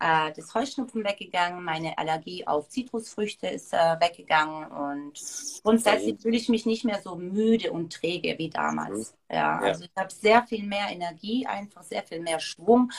äh, 0.00 0.32
das 0.32 0.54
Heuschnupfen 0.54 1.04
weggegangen, 1.04 1.64
meine 1.64 1.96
Allergie 1.98 2.46
auf 2.46 2.68
Zitrusfrüchte 2.68 3.48
ist 3.48 3.72
äh, 3.72 3.96
weggegangen 4.00 4.66
und 4.70 5.20
grundsätzlich 5.62 6.20
fühle 6.20 6.36
ich 6.36 6.48
mich 6.48 6.66
nicht 6.66 6.84
mehr 6.84 7.00
so 7.02 7.16
müde 7.16 7.72
und 7.72 7.92
träge 7.92 8.38
wie 8.38 8.50
damals. 8.50 9.12
Mhm. 9.12 9.18
Ja, 9.30 9.58
also 9.58 9.84
ich 9.84 9.90
habe 9.96 10.10
sehr 10.10 10.42
viel 10.46 10.64
mehr 10.64 10.86
Energie, 10.90 11.46
einfach 11.46 11.82
sehr 11.82 12.02
viel 12.02 12.20
mehr 12.20 12.40
Schwung, 12.40 12.90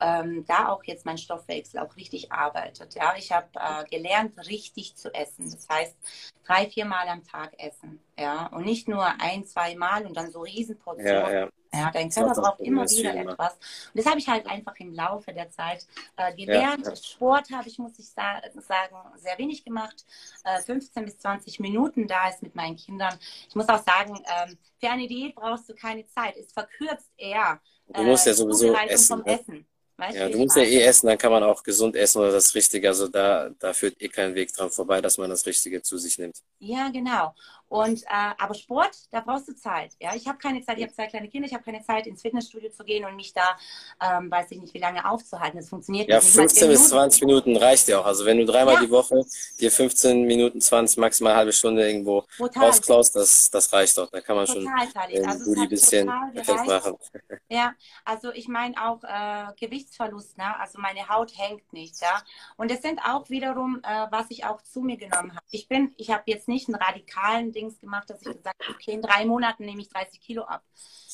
ähm, 0.00 0.44
da 0.46 0.68
auch 0.68 0.82
jetzt 0.84 1.06
mein 1.06 1.18
Stoffwechsel 1.18 1.78
auch 1.78 1.94
richtig 1.96 2.32
arbeitet. 2.32 2.94
Ja, 2.94 3.14
ich 3.16 3.30
habe 3.30 3.46
äh, 3.54 3.84
gelernt, 3.88 4.36
richtig 4.48 4.96
zu 4.96 5.14
essen. 5.14 5.48
Das 5.50 5.68
heißt, 5.68 5.96
drei, 6.44 6.68
vier 6.68 6.86
Mal 6.86 7.06
am 7.08 7.22
Tag 7.22 7.54
essen. 7.58 8.00
Ja, 8.18 8.46
und 8.46 8.64
nicht 8.64 8.88
nur 8.88 9.06
ein, 9.20 9.44
zwei 9.44 9.76
Mal 9.76 10.06
und 10.06 10.16
dann 10.16 10.30
so 10.30 10.40
Riesenportionen. 10.40 11.32
Ja, 11.32 11.40
ja. 11.40 11.48
Ja, 11.76 11.90
dein 11.90 12.10
Körper 12.10 12.40
braucht 12.40 12.60
immer 12.60 12.84
wieder 12.88 13.14
etwas. 13.14 13.54
Und 13.54 13.94
das 13.94 14.06
habe 14.06 14.18
ich 14.18 14.28
halt 14.28 14.46
einfach 14.46 14.74
im 14.78 14.92
Laufe 14.92 15.32
der 15.32 15.50
Zeit 15.50 15.86
äh, 16.16 16.34
gelernt. 16.34 16.86
Ja. 16.86 16.96
Sport 16.96 17.50
habe 17.50 17.68
ich, 17.68 17.78
muss 17.78 17.98
ich 17.98 18.08
sa 18.08 18.40
sagen, 18.54 18.96
sehr 19.16 19.38
wenig 19.38 19.64
gemacht. 19.64 20.04
Äh, 20.44 20.60
15 20.60 21.04
bis 21.04 21.18
20 21.18 21.60
Minuten 21.60 22.06
da 22.06 22.28
ist 22.28 22.42
mit 22.42 22.54
meinen 22.54 22.76
Kindern. 22.76 23.14
Ich 23.48 23.54
muss 23.54 23.68
auch 23.68 23.82
sagen, 23.82 24.14
ähm, 24.16 24.56
für 24.78 24.90
eine 24.90 25.06
Diät 25.06 25.34
brauchst 25.34 25.68
du 25.68 25.74
keine 25.74 26.06
Zeit. 26.06 26.36
Es 26.36 26.52
verkürzt 26.52 27.10
eher. 27.16 27.60
Du 27.88 28.02
musst 28.02 28.26
ja 28.26 28.32
äh, 28.32 28.34
sowieso 28.34 28.74
essen. 28.74 29.18
Ne? 29.18 29.26
Essen. 29.26 29.66
Weißt 29.98 30.14
ja, 30.14 30.28
du 30.28 30.38
musst 30.38 30.56
ja 30.56 30.62
eh 30.62 30.82
essen, 30.82 31.06
dann 31.06 31.16
kann 31.16 31.32
man 31.32 31.42
auch 31.42 31.62
gesund 31.62 31.96
essen 31.96 32.18
oder 32.18 32.32
das 32.32 32.54
Richtige. 32.54 32.88
Also 32.88 33.08
da, 33.08 33.48
da 33.58 33.72
führt 33.72 34.00
eh 34.02 34.08
kein 34.08 34.34
Weg 34.34 34.52
dran 34.52 34.70
vorbei, 34.70 35.00
dass 35.00 35.16
man 35.16 35.30
das 35.30 35.46
Richtige 35.46 35.80
zu 35.80 35.96
sich 35.96 36.18
nimmt. 36.18 36.42
Ja, 36.58 36.90
genau. 36.90 37.34
Und 37.68 38.02
äh, 38.04 38.06
aber 38.38 38.54
Sport, 38.54 38.96
da 39.10 39.20
brauchst 39.20 39.48
du 39.48 39.54
Zeit. 39.54 39.92
Ja, 40.00 40.14
ich 40.14 40.26
habe 40.28 40.38
keine 40.38 40.62
Zeit. 40.62 40.78
Ich 40.78 40.84
habe 40.84 40.92
zwei 40.92 41.06
kleine 41.06 41.28
Kinder. 41.28 41.46
Ich 41.46 41.54
habe 41.54 41.64
keine 41.64 41.82
Zeit, 41.82 42.06
ins 42.06 42.22
Fitnessstudio 42.22 42.70
zu 42.70 42.84
gehen 42.84 43.04
und 43.04 43.16
mich 43.16 43.32
da, 43.32 43.56
ähm, 44.00 44.30
weiß 44.30 44.50
ich 44.50 44.60
nicht, 44.60 44.74
wie 44.74 44.78
lange 44.78 45.08
aufzuhalten. 45.08 45.58
Das 45.58 45.68
funktioniert 45.68 46.08
ja, 46.08 46.16
nicht. 46.16 46.34
Ja, 46.34 46.40
15 46.42 46.68
bis 46.68 46.88
20 46.90 47.22
Minuten 47.22 47.56
reicht 47.56 47.88
ja 47.88 48.00
auch. 48.00 48.06
Also 48.06 48.24
wenn 48.24 48.38
du 48.38 48.44
dreimal 48.44 48.74
ja. 48.74 48.80
die 48.80 48.90
Woche 48.90 49.24
dir 49.58 49.70
15 49.70 50.22
Minuten, 50.22 50.60
20, 50.60 50.98
maximal 50.98 51.32
eine 51.32 51.38
halbe 51.38 51.52
Stunde 51.52 51.86
irgendwo 51.86 52.24
Total. 52.36 52.66
rausklaust, 52.66 53.16
das, 53.16 53.50
das 53.50 53.72
reicht 53.72 53.98
doch. 53.98 54.10
Da 54.10 54.20
kann 54.20 54.36
man 54.36 54.46
total, 54.46 54.64
schon 54.64 54.68
ein 54.68 55.26
also 55.26 55.44
Booty 55.44 55.66
bisschen 55.66 56.10
perfekt 56.34 56.66
machen. 56.66 56.96
Ja, 57.48 57.74
also 58.04 58.32
ich 58.32 58.48
meine 58.48 58.74
auch 58.82 59.04
äh, 59.04 59.52
Gewichtsverlust. 59.60 60.36
Ne? 60.36 60.58
Also 60.58 60.80
meine 60.80 61.08
Haut 61.08 61.32
hängt 61.38 61.72
nicht. 61.72 62.00
Ja, 62.00 62.22
und 62.56 62.70
das 62.70 62.82
sind 62.82 63.00
auch 63.00 63.30
wiederum, 63.30 63.80
äh, 63.84 64.06
was 64.10 64.26
ich 64.30 64.44
auch 64.44 64.62
zu 64.62 64.80
mir 64.80 64.96
genommen 64.96 65.30
habe. 65.30 65.44
Ich 65.52 65.68
bin, 65.68 65.94
ich 65.96 66.10
habe 66.10 66.24
jetzt 66.26 66.48
nicht 66.48 66.68
einen 66.68 66.74
radikalen 66.74 67.52
Dings 67.56 67.80
gemacht, 67.80 68.08
dass 68.10 68.20
ich 68.20 68.32
gesagt 68.36 68.62
habe, 68.62 68.74
okay, 68.74 68.92
in 68.92 69.02
drei 69.02 69.24
Monaten 69.24 69.64
nehme 69.64 69.80
ich 69.80 69.88
30 69.88 70.20
Kilo 70.20 70.42
ab. 70.44 70.62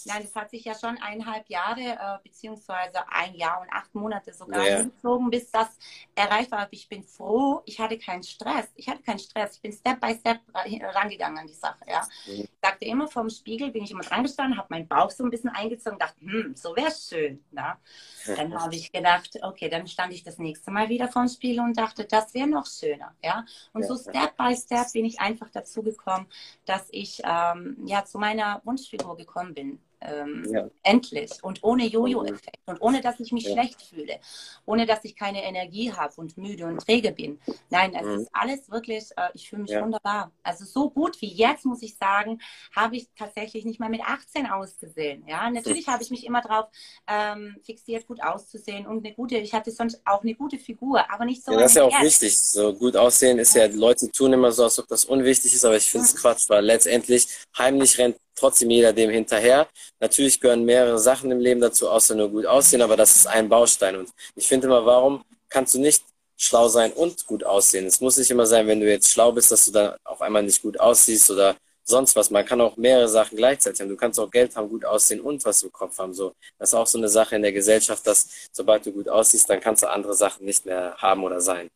Nein, 0.06 0.22
das 0.22 0.34
hat 0.34 0.50
sich 0.50 0.64
ja 0.64 0.74
schon 0.74 0.98
eineinhalb 0.98 1.48
Jahre, 1.48 1.80
äh, 1.80 2.18
beziehungsweise 2.22 3.08
ein 3.08 3.34
Jahr 3.34 3.60
und 3.60 3.72
acht 3.72 3.94
Monate 3.94 4.32
sogar 4.32 4.66
ja. 4.66 4.78
hingezogen, 4.78 5.30
bis 5.30 5.50
das 5.50 5.68
erreicht 6.14 6.50
war. 6.50 6.68
Ich 6.70 6.88
bin 6.88 7.02
froh, 7.02 7.62
ich 7.64 7.78
hatte 7.78 7.98
keinen 7.98 8.22
Stress. 8.22 8.68
Ich 8.76 8.88
hatte 8.88 9.02
keinen 9.02 9.18
Stress. 9.18 9.56
Ich 9.56 9.62
bin 9.62 9.72
Step 9.72 10.00
by 10.00 10.14
Step 10.14 10.40
rangegangen 10.54 11.38
an 11.38 11.46
die 11.46 11.54
Sache. 11.54 11.84
Ja. 11.86 12.02
Mhm. 12.26 12.42
Ich 12.42 12.50
sagte 12.62 12.84
immer 12.84 13.08
vom 13.08 13.30
Spiegel, 13.30 13.70
bin 13.70 13.84
ich 13.84 13.90
immer 13.90 14.02
dran 14.02 14.22
gestanden, 14.22 14.58
habe 14.58 14.68
meinen 14.70 14.88
Bauch 14.88 15.10
so 15.10 15.24
ein 15.24 15.30
bisschen 15.30 15.50
eingezogen, 15.50 15.98
dachte, 15.98 16.20
hm, 16.20 16.54
so 16.56 16.74
wäre 16.76 16.88
es 16.88 17.08
schön. 17.08 17.44
Ja. 17.52 17.78
Dann 18.26 18.54
habe 18.54 18.74
ich 18.74 18.92
gedacht, 18.92 19.38
okay, 19.42 19.68
dann 19.68 19.86
stand 19.86 20.12
ich 20.12 20.22
das 20.22 20.38
nächste 20.38 20.70
Mal 20.70 20.88
wieder 20.88 21.08
vorm 21.08 21.28
Spiegel 21.28 21.64
und 21.64 21.76
dachte, 21.76 22.04
das 22.04 22.34
wäre 22.34 22.48
noch 22.48 22.66
schöner. 22.66 23.14
Ja. 23.22 23.44
Und 23.72 23.82
ja. 23.82 23.88
so 23.88 23.96
Step 23.96 24.36
by 24.36 24.54
Step 24.56 24.92
bin 24.92 25.04
ich 25.04 25.20
einfach 25.20 25.50
dazu 25.50 25.82
gekommen, 25.82 26.26
dass 26.64 26.88
ich 26.90 27.22
ähm, 27.24 27.76
ja 27.86 28.04
zu 28.04 28.18
meiner 28.18 28.60
Wunschfigur 28.64 29.16
gekommen 29.16 29.54
bin 29.54 29.80
ähm, 30.04 30.46
ja. 30.52 30.68
endlich 30.82 31.30
und 31.42 31.62
ohne 31.62 31.86
Jojo-Effekt 31.86 32.58
und 32.66 32.80
ohne, 32.80 33.00
dass 33.00 33.20
ich 33.20 33.32
mich 33.32 33.44
ja. 33.44 33.52
schlecht 33.52 33.82
fühle, 33.82 34.18
ohne, 34.64 34.86
dass 34.86 35.04
ich 35.04 35.16
keine 35.16 35.42
Energie 35.44 35.92
habe 35.92 36.14
und 36.16 36.36
müde 36.36 36.66
und 36.66 36.84
träge 36.84 37.12
bin. 37.12 37.40
Nein, 37.70 37.94
es 37.94 38.06
mhm. 38.06 38.20
ist 38.20 38.28
alles 38.32 38.70
wirklich, 38.70 39.10
äh, 39.16 39.28
ich 39.34 39.48
fühle 39.48 39.62
mich 39.62 39.72
ja. 39.72 39.82
wunderbar. 39.82 40.32
Also 40.42 40.64
so 40.64 40.90
gut 40.90 41.20
wie 41.20 41.32
jetzt, 41.32 41.64
muss 41.64 41.82
ich 41.82 41.96
sagen, 41.96 42.40
habe 42.74 42.96
ich 42.96 43.08
tatsächlich 43.16 43.64
nicht 43.64 43.80
mal 43.80 43.90
mit 43.90 44.02
18 44.02 44.46
ausgesehen. 44.46 45.24
Ja, 45.26 45.50
natürlich 45.50 45.88
habe 45.88 46.02
ich 46.02 46.10
mich 46.10 46.24
immer 46.24 46.40
darauf 46.40 46.66
ähm, 47.06 47.56
fixiert, 47.62 48.06
gut 48.06 48.22
auszusehen 48.22 48.86
und 48.86 49.04
eine 49.04 49.14
gute, 49.14 49.36
ich 49.36 49.52
hatte 49.52 49.70
sonst 49.70 50.00
auch 50.04 50.22
eine 50.22 50.34
gute 50.34 50.58
Figur, 50.58 51.10
aber 51.10 51.24
nicht 51.24 51.44
so. 51.44 51.52
Ja, 51.52 51.58
das 51.58 51.72
ist 51.72 51.76
ja 51.76 51.84
auch 51.84 52.02
wichtig. 52.02 52.38
So 52.38 52.72
gut 52.74 52.96
aussehen 52.96 53.38
ist 53.38 53.54
ja, 53.54 53.66
Leute 53.66 54.10
tun 54.10 54.32
immer 54.32 54.52
so, 54.52 54.64
als 54.64 54.78
ob 54.78 54.88
das 54.88 55.04
unwichtig 55.04 55.54
ist, 55.54 55.64
aber 55.64 55.76
ich 55.76 55.90
finde 55.90 56.06
es. 56.06 56.22
Quatsch, 56.22 56.48
weil 56.48 56.64
letztendlich 56.64 57.26
heimlich 57.56 57.98
rennt 57.98 58.16
trotzdem 58.34 58.70
jeder 58.70 58.92
dem 58.92 59.10
hinterher. 59.10 59.68
Natürlich 60.00 60.40
gehören 60.40 60.64
mehrere 60.64 60.98
Sachen 60.98 61.30
im 61.30 61.40
Leben 61.40 61.60
dazu, 61.60 61.88
außer 61.88 62.14
nur 62.14 62.30
gut 62.30 62.46
aussehen, 62.46 62.82
aber 62.82 62.96
das 62.96 63.16
ist 63.16 63.26
ein 63.26 63.48
Baustein. 63.48 63.96
Und 63.96 64.10
ich 64.34 64.46
finde 64.46 64.66
immer, 64.66 64.84
warum 64.84 65.24
kannst 65.48 65.74
du 65.74 65.80
nicht 65.80 66.04
schlau 66.36 66.68
sein 66.68 66.92
und 66.92 67.26
gut 67.26 67.44
aussehen? 67.44 67.86
Es 67.86 68.00
muss 68.00 68.16
nicht 68.16 68.30
immer 68.30 68.46
sein, 68.46 68.66
wenn 68.66 68.80
du 68.80 68.88
jetzt 68.88 69.10
schlau 69.10 69.32
bist, 69.32 69.50
dass 69.50 69.64
du 69.66 69.70
dann 69.72 69.96
auf 70.04 70.20
einmal 70.20 70.42
nicht 70.42 70.62
gut 70.62 70.78
aussiehst 70.80 71.30
oder 71.30 71.56
sonst 71.84 72.16
was. 72.16 72.30
Man 72.30 72.44
kann 72.44 72.60
auch 72.60 72.76
mehrere 72.76 73.08
Sachen 73.08 73.36
gleichzeitig 73.36 73.80
haben. 73.80 73.88
Du 73.88 73.96
kannst 73.96 74.18
auch 74.18 74.30
Geld 74.30 74.54
haben, 74.56 74.68
gut 74.68 74.84
aussehen 74.84 75.20
und 75.20 75.44
was 75.44 75.62
im 75.62 75.72
Kopf 75.72 75.98
haben. 75.98 76.14
So, 76.14 76.34
das 76.58 76.70
ist 76.70 76.74
auch 76.74 76.86
so 76.86 76.98
eine 76.98 77.08
Sache 77.08 77.36
in 77.36 77.42
der 77.42 77.52
Gesellschaft, 77.52 78.06
dass 78.06 78.28
sobald 78.52 78.86
du 78.86 78.92
gut 78.92 79.08
aussiehst, 79.08 79.48
dann 79.50 79.60
kannst 79.60 79.82
du 79.82 79.90
andere 79.90 80.14
Sachen 80.14 80.44
nicht 80.44 80.64
mehr 80.66 80.96
haben 80.98 81.24
oder 81.24 81.40
sein. 81.40 81.68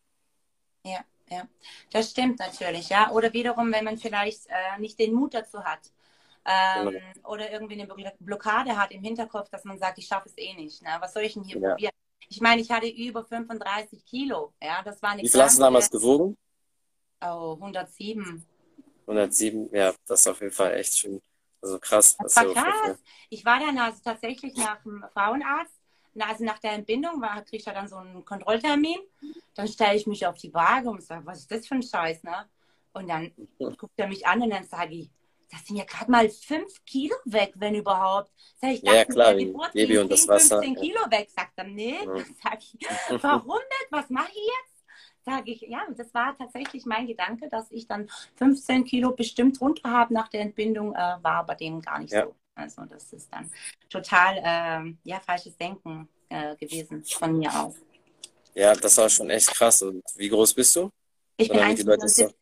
Ja, 0.85 1.01
ja, 1.29 1.49
das 1.91 2.11
stimmt 2.11 2.39
natürlich, 2.39 2.89
ja. 2.89 3.11
Oder 3.11 3.33
wiederum, 3.33 3.73
wenn 3.73 3.85
man 3.85 3.99
vielleicht 3.99 4.47
äh, 4.47 4.81
nicht 4.81 4.99
den 4.99 5.13
Mut 5.13 5.35
dazu 5.35 5.65
hat, 5.65 5.81
ähm, 6.47 6.91
genau. 6.91 7.29
oder 7.29 7.51
irgendwie 7.51 7.81
eine 7.81 8.15
Blockade 8.21 8.77
hat 8.77 8.93
im 8.93 9.03
Hinterkopf, 9.03 9.49
dass 9.51 9.65
man 9.65 9.79
sagt, 9.79 9.99
ich 9.99 10.07
schaffe 10.07 10.29
es 10.29 10.39
eh 10.39 10.55
nicht. 10.55 10.83
Ne? 10.83 10.91
Was 11.01 11.13
soll 11.13 11.25
ich 11.25 11.35
denn 11.35 11.43
hier 11.43 11.59
ja. 11.61 11.71
probieren? 11.71 11.93
Ich 12.29 12.41
meine, 12.41 12.61
ich 12.61 12.71
hatte 12.71 12.89
über 12.89 13.25
35 13.25 14.05
Kilo. 14.05 14.53
Ja, 14.63 14.83
das 14.83 15.03
war 15.03 15.11
eine 15.11 15.23
Wie 15.23 15.29
viel 15.29 15.43
hast 15.43 15.59
du 15.59 15.63
damals 15.63 15.91
gewogen? 15.91 16.37
Oh, 17.21 17.55
107. 17.55 18.45
107, 19.07 19.71
ja, 19.73 19.93
das 20.07 20.21
ist 20.21 20.27
auf 20.27 20.41
jeden 20.41 20.53
Fall 20.53 20.75
echt 20.75 20.97
schön. 20.99 21.21
Also 21.63 21.79
krass. 21.79 22.17
Das 22.19 22.37
war 22.37 22.53
krass. 22.53 22.99
Ich 23.31 23.45
war 23.45 23.61
dann 23.61 23.79
also 23.79 23.99
tatsächlich 24.03 24.57
nach 24.57 24.83
dem 24.83 25.05
Frauenarzt, 25.13 25.75
also 26.19 26.45
nach 26.45 26.59
der 26.59 26.73
Entbindung, 26.73 27.21
war, 27.21 27.43
krieg 27.43 27.61
ich 27.61 27.65
da 27.65 27.73
dann 27.73 27.89
so 27.89 27.97
einen 27.97 28.25
Kontrolltermin. 28.25 28.99
Dann 29.55 29.69
stelle 29.69 29.97
ich 29.97 30.07
mich 30.07 30.27
auf 30.27 30.37
die 30.37 30.53
Waage 30.53 30.91
und 30.91 31.03
sage, 31.03 31.25
was 31.27 31.41
ist 31.41 31.51
das 31.51 31.67
für 31.67 31.75
ein 31.77 31.83
Scheiß, 31.83 32.23
ne? 32.25 32.49
Und 32.93 33.09
dann 33.09 33.33
guckt 33.79 33.95
er 33.97 34.09
mich 34.09 34.27
an 34.27 34.43
und 34.43 34.51
dann 34.51 34.65
sage 34.65 34.95
ich, 34.95 35.11
das 35.51 35.67
sind 35.67 35.77
ja 35.77 35.85
gerade 35.85 36.11
mal 36.11 36.29
fünf 36.29 36.85
Kilo 36.85 37.15
weg, 37.25 37.53
wenn 37.57 37.75
überhaupt. 37.75 38.31
Sag 38.61 38.73
ich, 38.73 38.83
ja, 38.83 39.05
klar, 39.05 39.37
wie 39.37 39.55
Baby 39.73 39.99
und 39.99 40.11
das 40.11 40.27
Wasser. 40.27 40.63
15 40.63 40.77
Kilo 40.77 41.01
weg. 41.11 41.29
Sagt 41.31 41.53
er, 41.57 41.65
nee. 41.65 41.99
Ja. 42.05 42.25
Sag 42.43 42.59
ich, 42.59 42.77
warum 43.23 43.59
nicht? 43.59 43.87
Was 43.91 44.11
mache 44.11 44.31
ich 44.31 44.37
jetzt? 44.37 44.77
Sage 45.25 45.51
ich, 45.51 45.61
ja, 45.63 45.85
das 45.97 46.15
war 46.15 46.37
tatsächlich 46.39 46.87
mein 46.87 47.07
Gedanke, 47.07 47.49
dass 47.49 47.71
ich 47.71 47.89
dann 47.89 48.09
15 48.37 48.85
Kilo 48.85 49.13
bestimmt 49.13 49.61
runter 49.61 49.91
habe 49.91 50.15
nach 50.15 50.29
der 50.29 50.41
Entbindung, 50.43 50.95
äh, 50.95 50.99
war 50.99 51.25
aber 51.25 51.57
dem 51.57 51.81
gar 51.81 51.99
nicht 51.99 52.13
ja. 52.13 52.27
so. 52.27 52.35
Also 52.55 52.83
das 52.85 53.13
ist 53.13 53.33
dann 53.33 53.51
total 53.91 54.37
äh, 54.39 54.95
ja, 55.03 55.21
falsches 55.21 55.57
Denken 55.57 56.09
äh, 56.29 56.57
gewesen 56.57 57.05
von 57.05 57.39
mir 57.39 57.51
aus. 57.55 57.75
Ja, 58.55 58.75
das 58.75 58.97
war 58.97 59.11
schon 59.11 59.29
echt 59.29 59.49
krass. 59.49 59.83
Und 59.83 60.03
wie 60.17 60.29
groß 60.29 60.55
bist 60.55 60.75
du? 60.77 60.91
Ich 61.37 61.49
bin 61.49 61.59
1,70. 61.59 62.33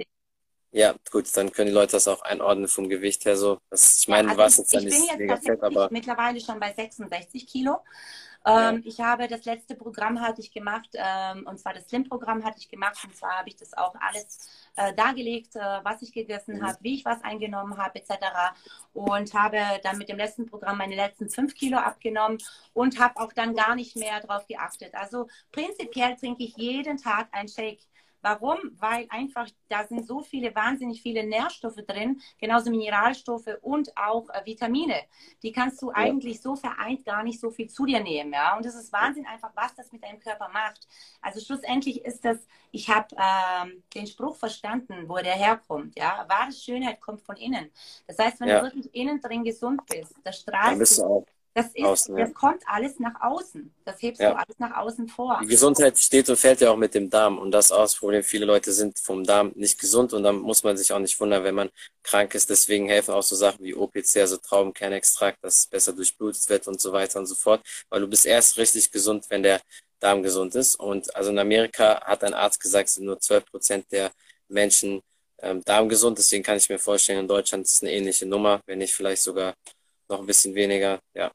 Ja, 0.74 0.92
gut, 1.12 1.24
dann 1.36 1.52
können 1.52 1.68
die 1.68 1.72
Leute 1.72 1.92
das 1.92 2.08
auch 2.08 2.22
einordnen 2.22 2.66
vom 2.66 2.88
Gewicht 2.88 3.24
her 3.26 3.36
so. 3.36 3.60
Das, 3.70 3.96
ich 4.00 4.08
meine, 4.08 4.26
ja, 4.26 4.30
also 4.30 4.36
du 4.36 4.42
warst 4.42 4.58
jetzt 4.58 4.72
ja 4.72 4.80
nicht 4.80 5.18
mega 5.18 5.36
fett, 5.36 5.62
aber... 5.62 5.88
mittlerweile 5.92 6.40
schon 6.40 6.58
bei 6.58 6.72
66 6.72 7.46
Kilo. 7.46 7.78
Ähm, 8.44 8.54
ja. 8.54 8.80
Ich 8.82 9.00
habe 9.00 9.28
das 9.28 9.44
letzte 9.44 9.76
Programm 9.76 10.20
hatte 10.20 10.40
ich 10.40 10.50
gemacht, 10.50 10.88
ähm, 10.94 11.46
und 11.46 11.60
zwar 11.60 11.74
das 11.74 11.86
Slim-Programm 11.86 12.44
hatte 12.44 12.58
ich 12.58 12.68
gemacht, 12.68 12.98
und 13.04 13.14
zwar 13.14 13.38
habe 13.38 13.50
ich 13.50 13.54
das 13.54 13.72
auch 13.74 13.94
alles 14.00 14.48
äh, 14.74 14.92
dargelegt, 14.94 15.54
äh, 15.54 15.60
was 15.84 16.02
ich 16.02 16.12
gegessen 16.12 16.56
mhm. 16.56 16.66
habe, 16.66 16.78
wie 16.80 16.96
ich 16.96 17.04
was 17.04 17.22
eingenommen 17.22 17.78
habe, 17.78 18.00
etc. 18.00 18.16
Und 18.92 19.32
habe 19.32 19.60
dann 19.84 19.96
mit 19.96 20.08
dem 20.08 20.16
letzten 20.16 20.46
Programm 20.46 20.78
meine 20.78 20.96
letzten 20.96 21.30
fünf 21.30 21.54
Kilo 21.54 21.78
abgenommen 21.78 22.38
und 22.72 22.98
habe 22.98 23.20
auch 23.20 23.32
dann 23.32 23.54
gar 23.54 23.76
nicht 23.76 23.94
mehr 23.94 24.18
darauf 24.18 24.44
geachtet. 24.48 24.92
Also 24.94 25.28
prinzipiell 25.52 26.16
trinke 26.16 26.42
ich 26.42 26.56
jeden 26.56 26.96
Tag 26.96 27.28
ein 27.30 27.46
Shake. 27.46 27.86
Warum? 28.24 28.56
Weil 28.78 29.06
einfach 29.10 29.46
da 29.68 29.84
sind 29.84 30.06
so 30.06 30.22
viele, 30.22 30.54
wahnsinnig 30.54 31.02
viele 31.02 31.26
Nährstoffe 31.26 31.84
drin, 31.86 32.22
genauso 32.38 32.70
Mineralstoffe 32.70 33.50
und 33.60 33.94
auch 33.98 34.30
äh, 34.30 34.46
Vitamine. 34.46 34.96
Die 35.42 35.52
kannst 35.52 35.82
du 35.82 35.90
ja. 35.90 35.96
eigentlich 35.96 36.40
so 36.40 36.56
vereint 36.56 37.04
gar 37.04 37.22
nicht 37.22 37.38
so 37.38 37.50
viel 37.50 37.68
zu 37.68 37.84
dir 37.84 38.00
nehmen. 38.00 38.32
Ja? 38.32 38.56
Und 38.56 38.64
das 38.64 38.76
ist 38.76 38.90
Wahnsinn 38.94 39.26
einfach, 39.26 39.50
was 39.54 39.74
das 39.74 39.92
mit 39.92 40.02
deinem 40.02 40.20
Körper 40.20 40.48
macht. 40.48 40.88
Also 41.20 41.38
schlussendlich 41.38 42.02
ist 42.02 42.24
das, 42.24 42.38
ich 42.70 42.88
habe 42.88 43.08
ähm, 43.10 43.82
den 43.94 44.06
Spruch 44.06 44.36
verstanden, 44.36 45.06
wo 45.06 45.16
der 45.16 45.34
herkommt. 45.34 45.98
Ja? 45.98 46.24
Wahre 46.26 46.52
Schönheit 46.52 47.02
kommt 47.02 47.20
von 47.20 47.36
innen. 47.36 47.70
Das 48.06 48.18
heißt, 48.18 48.40
wenn 48.40 48.48
ja. 48.48 48.60
du 48.60 48.64
wirklich 48.64 48.94
innen 48.94 49.20
drin 49.20 49.44
gesund 49.44 49.82
bist, 49.84 50.14
das 50.24 50.38
strahlst 50.40 50.98
du. 50.98 51.26
Das, 51.54 51.66
ist, 51.72 51.84
außen, 51.84 52.18
ja. 52.18 52.24
das 52.24 52.34
kommt 52.34 52.62
alles 52.66 52.98
nach 52.98 53.20
außen. 53.20 53.72
Das 53.84 54.02
hebst 54.02 54.20
ja. 54.20 54.30
du 54.30 54.36
alles 54.36 54.58
nach 54.58 54.76
außen 54.76 55.06
vor. 55.06 55.38
Die 55.40 55.46
Gesundheit 55.46 55.96
steht 55.96 56.28
und 56.28 56.36
fällt 56.36 56.60
ja 56.60 56.70
auch 56.70 56.76
mit 56.76 56.94
dem 56.94 57.08
Darm. 57.08 57.38
Und 57.38 57.52
das 57.52 57.70
aus 57.70 57.94
Problem. 57.94 58.24
Viele 58.24 58.44
Leute 58.44 58.72
sind 58.72 58.98
vom 58.98 59.22
Darm 59.22 59.52
nicht 59.54 59.78
gesund 59.78 60.12
und 60.12 60.24
dann 60.24 60.36
muss 60.36 60.64
man 60.64 60.76
sich 60.76 60.92
auch 60.92 60.98
nicht 60.98 61.18
wundern, 61.20 61.44
wenn 61.44 61.54
man 61.54 61.70
krank 62.02 62.34
ist. 62.34 62.50
Deswegen 62.50 62.88
helfen 62.88 63.14
auch 63.14 63.22
so 63.22 63.36
Sachen 63.36 63.64
wie 63.64 63.74
OPC, 63.74 64.16
also 64.16 64.36
Traubenkernextrakt, 64.36 65.38
dass 65.42 65.68
besser 65.68 65.92
durchblutet 65.92 66.48
wird 66.48 66.66
und 66.66 66.80
so 66.80 66.92
weiter 66.92 67.20
und 67.20 67.26
so 67.26 67.36
fort. 67.36 67.64
Weil 67.88 68.00
du 68.00 68.08
bist 68.08 68.26
erst 68.26 68.58
richtig 68.58 68.90
gesund, 68.90 69.26
wenn 69.28 69.44
der 69.44 69.60
Darm 70.00 70.24
gesund 70.24 70.56
ist. 70.56 70.74
Und 70.74 71.14
also 71.14 71.30
in 71.30 71.38
Amerika 71.38 72.00
hat 72.04 72.24
ein 72.24 72.34
Arzt 72.34 72.60
gesagt, 72.60 72.88
sind 72.88 73.04
nur 73.04 73.20
12 73.20 73.46
Prozent 73.46 73.86
der 73.92 74.10
Menschen 74.48 75.02
ähm, 75.38 75.62
darmgesund. 75.64 76.18
Deswegen 76.18 76.42
kann 76.42 76.56
ich 76.56 76.68
mir 76.68 76.80
vorstellen, 76.80 77.20
in 77.20 77.28
Deutschland 77.28 77.64
ist 77.64 77.76
es 77.76 77.82
eine 77.82 77.92
ähnliche 77.92 78.26
Nummer, 78.26 78.60
wenn 78.66 78.78
nicht 78.78 78.92
vielleicht 78.92 79.22
sogar 79.22 79.54
noch 80.08 80.20
ein 80.20 80.26
bisschen 80.26 80.54
weniger. 80.54 80.98
Ja. 81.14 81.30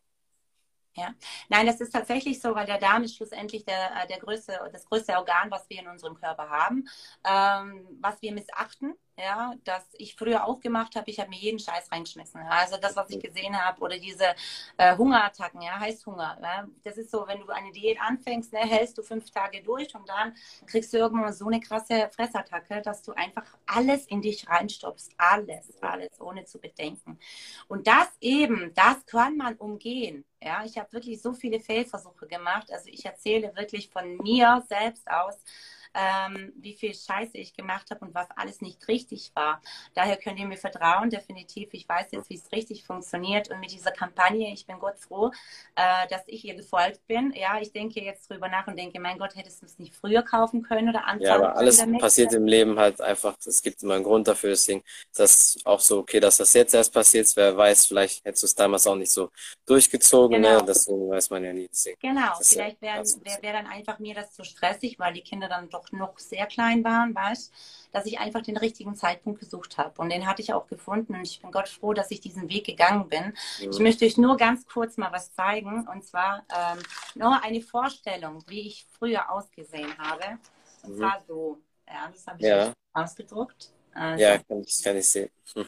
Ja. 0.96 1.13
Nein, 1.50 1.65
das 1.65 1.79
ist 1.79 1.91
tatsächlich 1.91 2.41
so, 2.41 2.55
weil 2.55 2.65
der 2.65 2.79
Darm 2.79 3.03
ist 3.03 3.15
schlussendlich 3.15 3.63
der, 3.63 4.03
äh, 4.03 4.08
der 4.08 4.19
größte, 4.19 4.60
das 4.74 4.86
größte 4.86 5.13
Organ, 5.15 5.50
was 5.50 5.69
wir 5.69 5.79
in 5.79 5.88
unserem 5.88 6.15
Körper 6.15 6.50
haben, 6.50 6.88
ähm, 7.24 7.88
was 8.01 8.22
wir 8.22 8.34
missachten. 8.34 8.96
Ja, 9.20 9.54
das 9.64 9.84
ich 9.98 10.16
früher 10.16 10.46
auch 10.46 10.60
gemacht 10.60 10.96
habe. 10.96 11.10
Ich 11.10 11.20
habe 11.20 11.30
mir 11.30 11.38
jeden 11.38 11.60
Scheiß 11.60 11.92
reingeschmissen. 11.92 12.42
Also 12.42 12.78
das, 12.78 12.96
was 12.96 13.10
ich 13.10 13.20
gesehen 13.20 13.56
habe, 13.60 13.82
oder 13.82 13.98
diese 13.98 14.36
äh, 14.78 14.96
Hungerattacken, 14.98 15.62
ja, 15.62 15.80
heißt 15.80 16.06
Hunger. 16.06 16.38
Ja? 16.42 16.68
Das 16.84 16.98
ist 16.98 17.12
so, 17.12 17.28
wenn 17.28 17.42
du 17.42 17.50
eine 17.50 17.72
Diät 17.72 18.00
anfängst, 18.00 18.54
ne, 18.54 18.60
hältst 18.60 18.98
du 18.98 19.04
fünf 19.04 19.30
Tage 19.30 19.62
durch 19.62 19.94
und 19.94 20.08
dann 20.08 20.36
kriegst 20.66 20.94
du 20.94 20.98
irgendwann 20.98 21.34
so 21.34 21.48
eine 21.48 21.60
krasse 21.60 22.10
Fressattacke, 22.16 22.82
dass 22.82 23.04
du 23.04 23.12
einfach 23.14 23.46
alles 23.66 24.06
in 24.08 24.22
dich 24.22 24.48
reinstopfst. 24.48 25.10
Alles, 25.18 25.82
alles, 25.82 26.20
ohne 26.22 26.46
zu 26.46 26.60
bedenken. 26.60 27.20
Und 27.68 27.88
das 27.88 28.08
eben, 28.22 28.74
das 28.76 29.06
kann 29.06 29.36
man 29.38 29.56
umgehen. 29.56 30.26
Ja, 30.42 30.64
ich 30.64 30.78
habe 30.78 30.92
wirklich 30.94 31.22
so 31.22 31.34
viele 31.34 31.60
Fehlversuche 31.60 32.26
gemacht. 32.28 32.72
Also 32.72 32.88
ich 32.88 33.06
erzähle 33.06 33.54
wirklich 33.56 33.90
von 33.90 34.18
mir 34.18 34.64
selbst 34.70 35.10
aus 35.12 35.44
ähm, 35.93 36.53
wie 36.55 36.74
viel 36.74 36.93
Scheiße 36.93 37.38
ich 37.38 37.53
gemacht 37.53 37.89
habe 37.91 38.05
und 38.05 38.13
was 38.13 38.27
alles 38.36 38.62
nicht 38.62 38.88
richtig 38.88 39.31
war. 39.36 39.62
Daher 39.96 40.17
könnt 40.17 40.39
ihr 40.39 40.46
mir 40.46 40.58
vertrauen, 40.58 41.10
definitiv. 41.10 41.69
Ich 41.72 41.88
weiß 41.88 42.08
jetzt, 42.12 42.29
wie 42.29 42.36
es 42.36 42.51
richtig 42.51 42.84
funktioniert. 42.84 43.50
Und 43.50 43.60
mit 43.60 43.72
dieser 43.72 43.91
Kampagne, 43.91 44.53
ich 44.53 44.65
bin 44.65 44.79
Gott 44.79 45.00
froh, 45.00 45.31
äh, 45.75 46.08
dass 46.10 46.22
ich 46.27 46.46
ihr 46.46 46.55
gefolgt 46.55 47.05
bin. 47.08 47.34
Ja, 47.34 47.60
ich 47.60 47.72
denke 47.72 48.01
jetzt 48.01 48.29
drüber 48.29 48.48
nach 48.50 48.67
und 48.67 48.77
denke, 48.77 49.00
mein 49.00 49.17
Gott, 49.17 49.36
hättest 49.36 49.62
du 49.62 49.65
es 49.65 49.79
nicht 49.79 49.96
früher 49.96 50.22
kaufen 50.22 50.62
können 50.62 50.89
oder 50.89 51.05
anfangen 51.05 51.22
Ja, 51.22 51.36
aber 51.36 51.55
alles 51.55 51.84
passiert 52.00 52.34
im 52.34 52.46
Leben 52.46 52.77
halt 52.77 53.01
einfach. 53.01 53.36
Es 53.46 53.62
gibt 53.62 53.81
immer 53.84 53.96
einen 53.96 54.03
Grund 54.03 54.27
dafür. 54.27 54.51
Deswegen 54.51 54.81
ist 54.81 55.19
das 55.19 55.58
auch 55.65 55.79
so 55.79 56.00
okay, 56.00 56.19
dass 56.19 56.38
das 56.38 56.53
jetzt 56.53 56.74
erst 56.74 56.93
passiert. 56.93 57.31
Wer 57.36 57.55
weiß, 57.55 57.88
vielleicht 57.88 58.24
hättest 58.25 58.43
du 58.43 58.48
es 58.48 58.55
damals 58.55 58.88
auch 58.88 58.96
nicht 58.96 59.12
so 59.12 59.29
durchgezogen. 59.65 60.41
Ne? 60.41 60.48
Genau. 60.48 60.60
Ne? 60.60 60.65
Deswegen 60.67 61.10
weiß 61.10 61.29
man 61.29 61.43
ja 61.43 61.53
nie. 61.53 61.67
Deswegen, 61.67 61.98
genau, 62.00 62.34
vielleicht 62.41 62.81
wäre 62.81 63.03
wär 63.41 63.53
dann 63.53 63.67
einfach 63.67 64.00
mir 64.00 64.15
das 64.15 64.31
zu 64.34 64.43
stressig, 64.43 65.00
weil 65.00 65.13
die 65.13 65.22
Kinder 65.22 65.48
dann 65.48 65.69
doch 65.69 65.79
doch 65.80 65.92
noch 65.92 66.18
sehr 66.20 66.46
klein 66.46 66.84
waren, 66.84 67.16
weißt, 67.16 67.54
dass 67.92 68.06
ich 68.06 68.20
einfach 68.20 68.42
den 68.42 68.58
richtigen 68.58 68.96
Zeitpunkt 68.96 69.40
gesucht 69.40 69.78
habe. 69.78 70.00
Und 70.02 70.10
den 70.10 70.28
hatte 70.28 70.42
ich 70.42 70.54
auch 70.54 70.68
gefunden. 70.68 71.16
Und 71.16 71.24
ich 71.24 71.42
bin 71.42 71.52
Gott 71.52 71.70
froh, 71.70 71.94
dass 71.94 72.12
ich 72.12 72.22
diesen 72.22 72.50
Weg 72.50 72.66
gegangen 72.66 73.08
bin. 73.10 73.34
Mhm. 73.62 73.72
Ich 73.72 73.80
möchte 73.80 74.06
euch 74.06 74.18
nur 74.18 74.38
ganz 74.38 74.66
kurz 74.68 74.98
mal 74.98 75.12
was 75.12 75.34
zeigen. 75.34 75.88
Und 75.88 76.04
zwar 76.04 76.46
ähm, 76.50 76.80
nur 77.16 77.44
eine 77.44 77.62
Vorstellung, 77.62 78.44
wie 78.48 78.68
ich 78.68 78.88
früher 78.98 79.32
ausgesehen 79.32 79.98
habe. 79.98 80.38
Und 80.84 80.96
mhm. 80.96 80.98
zwar 80.98 81.24
so. 81.28 81.58
Ja, 81.88 82.10
das 82.14 82.28
habe 82.28 82.38
ich 82.40 82.46
ja. 82.46 82.74
ausgedruckt. 82.94 83.72
Also, 83.94 84.24
ja, 84.24 84.38
kann 84.38 84.62
ich, 84.62 84.84
kann 84.84 84.98
ich 84.98 85.10
sehen. 85.10 85.30
Hm. 85.56 85.66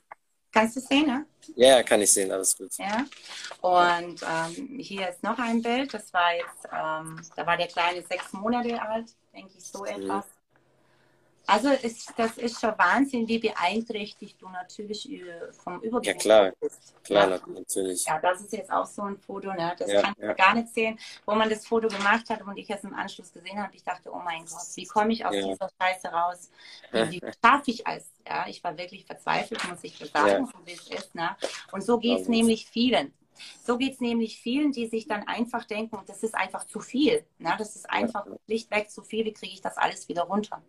Kannst 0.51 0.75
du 0.75 0.82
sehen, 0.82 1.08
ne? 1.08 1.25
Ja, 1.56 1.82
kann 1.82 2.01
ich 2.01 2.12
sehen, 2.12 2.30
alles 2.32 2.56
gut. 2.56 2.70
Ja. 2.77 3.06
Und 3.62 4.22
ähm, 4.22 4.80
hier 4.80 5.10
ist 5.10 5.24
noch 5.24 5.39
ein 5.39 5.62
Bild. 5.62 5.94
Das 5.94 6.13
war 6.13 6.36
jetzt, 6.36 6.65
ähm, 6.65 7.20
da 7.36 7.48
war 7.48 7.58
der 7.58 7.68
Kleine 7.68 8.03
sechs 8.03 8.34
Monate 8.34 8.80
alt 8.80 9.15
denke 9.33 9.53
ich, 9.57 9.63
so 9.65 9.79
mhm. 9.79 9.88
etwas. 9.88 10.25
Also 11.47 11.69
ist, 11.69 12.13
das 12.15 12.38
ist 12.38 12.61
schon 12.61 12.73
Wahnsinn, 12.77 13.27
wie 13.27 13.39
beeinträchtigt 13.39 14.41
du 14.41 14.47
natürlich 14.47 15.09
vom 15.63 15.81
Übergewicht 15.81 16.05
ja, 16.05 16.13
klar. 16.13 16.53
bist. 16.61 17.03
Klar, 17.03 17.29
ja. 17.29 17.39
natürlich. 17.47 18.05
Ja, 18.05 18.19
das 18.19 18.41
ist 18.41 18.53
jetzt 18.53 18.71
auch 18.71 18.85
so 18.85 19.01
ein 19.01 19.17
Foto, 19.17 19.51
ne? 19.51 19.75
das 19.77 19.91
ja, 19.91 20.01
kann 20.01 20.13
ich 20.17 20.23
ja. 20.23 20.33
gar 20.33 20.55
nicht 20.55 20.69
sehen, 20.69 20.97
wo 21.25 21.35
man 21.35 21.50
das 21.50 21.65
Foto 21.67 21.88
gemacht 21.88 22.29
hat 22.29 22.41
und 22.43 22.55
ich 22.57 22.69
es 22.69 22.83
im 22.83 22.93
Anschluss 22.93 23.33
gesehen 23.33 23.61
habe. 23.61 23.75
Ich 23.75 23.83
dachte, 23.83 24.11
oh 24.13 24.21
mein 24.23 24.45
Gott, 24.45 24.61
wie 24.75 24.85
komme 24.85 25.11
ich 25.13 25.25
aus 25.25 25.33
dieser 25.33 25.69
Scheiße 25.81 26.07
raus? 26.07 26.51
Wie 26.91 27.19
schaffe 27.43 27.71
ich 27.71 27.85
es? 27.88 28.11
Ja, 28.25 28.45
ich 28.47 28.63
war 28.63 28.77
wirklich 28.77 29.05
verzweifelt, 29.05 29.67
muss 29.67 29.83
ich 29.83 29.97
sagen, 29.97 30.45
so 30.45 30.65
wie 30.65 30.73
es 30.73 30.88
ist. 30.88 31.15
Ne? 31.15 31.35
Und 31.71 31.83
so 31.83 31.97
geht 31.97 32.21
es 32.21 32.27
nämlich 32.27 32.65
vielen. 32.67 33.13
So 33.63 33.77
geht 33.77 33.93
es 33.93 34.00
nämlich 34.01 34.39
vielen, 34.39 34.71
die 34.71 34.88
sich 34.88 35.07
dann 35.07 35.27
einfach 35.27 35.65
denken, 35.65 35.98
das 36.07 36.24
ist 36.24 36.36
einfach 36.36 36.65
zu 36.65 36.79
viel. 36.79 37.24
Ne? 37.39 37.53
Das 37.57 37.75
ist 37.75 37.89
einfach 37.89 38.25
schlichtweg 38.45 38.89
zu 38.89 39.03
viel, 39.03 39.25
wie 39.25 39.33
kriege 39.33 39.53
ich 39.53 39.62
das 39.62 39.77
alles 39.77 40.07
wieder 40.10 40.24
runter? 40.24 40.62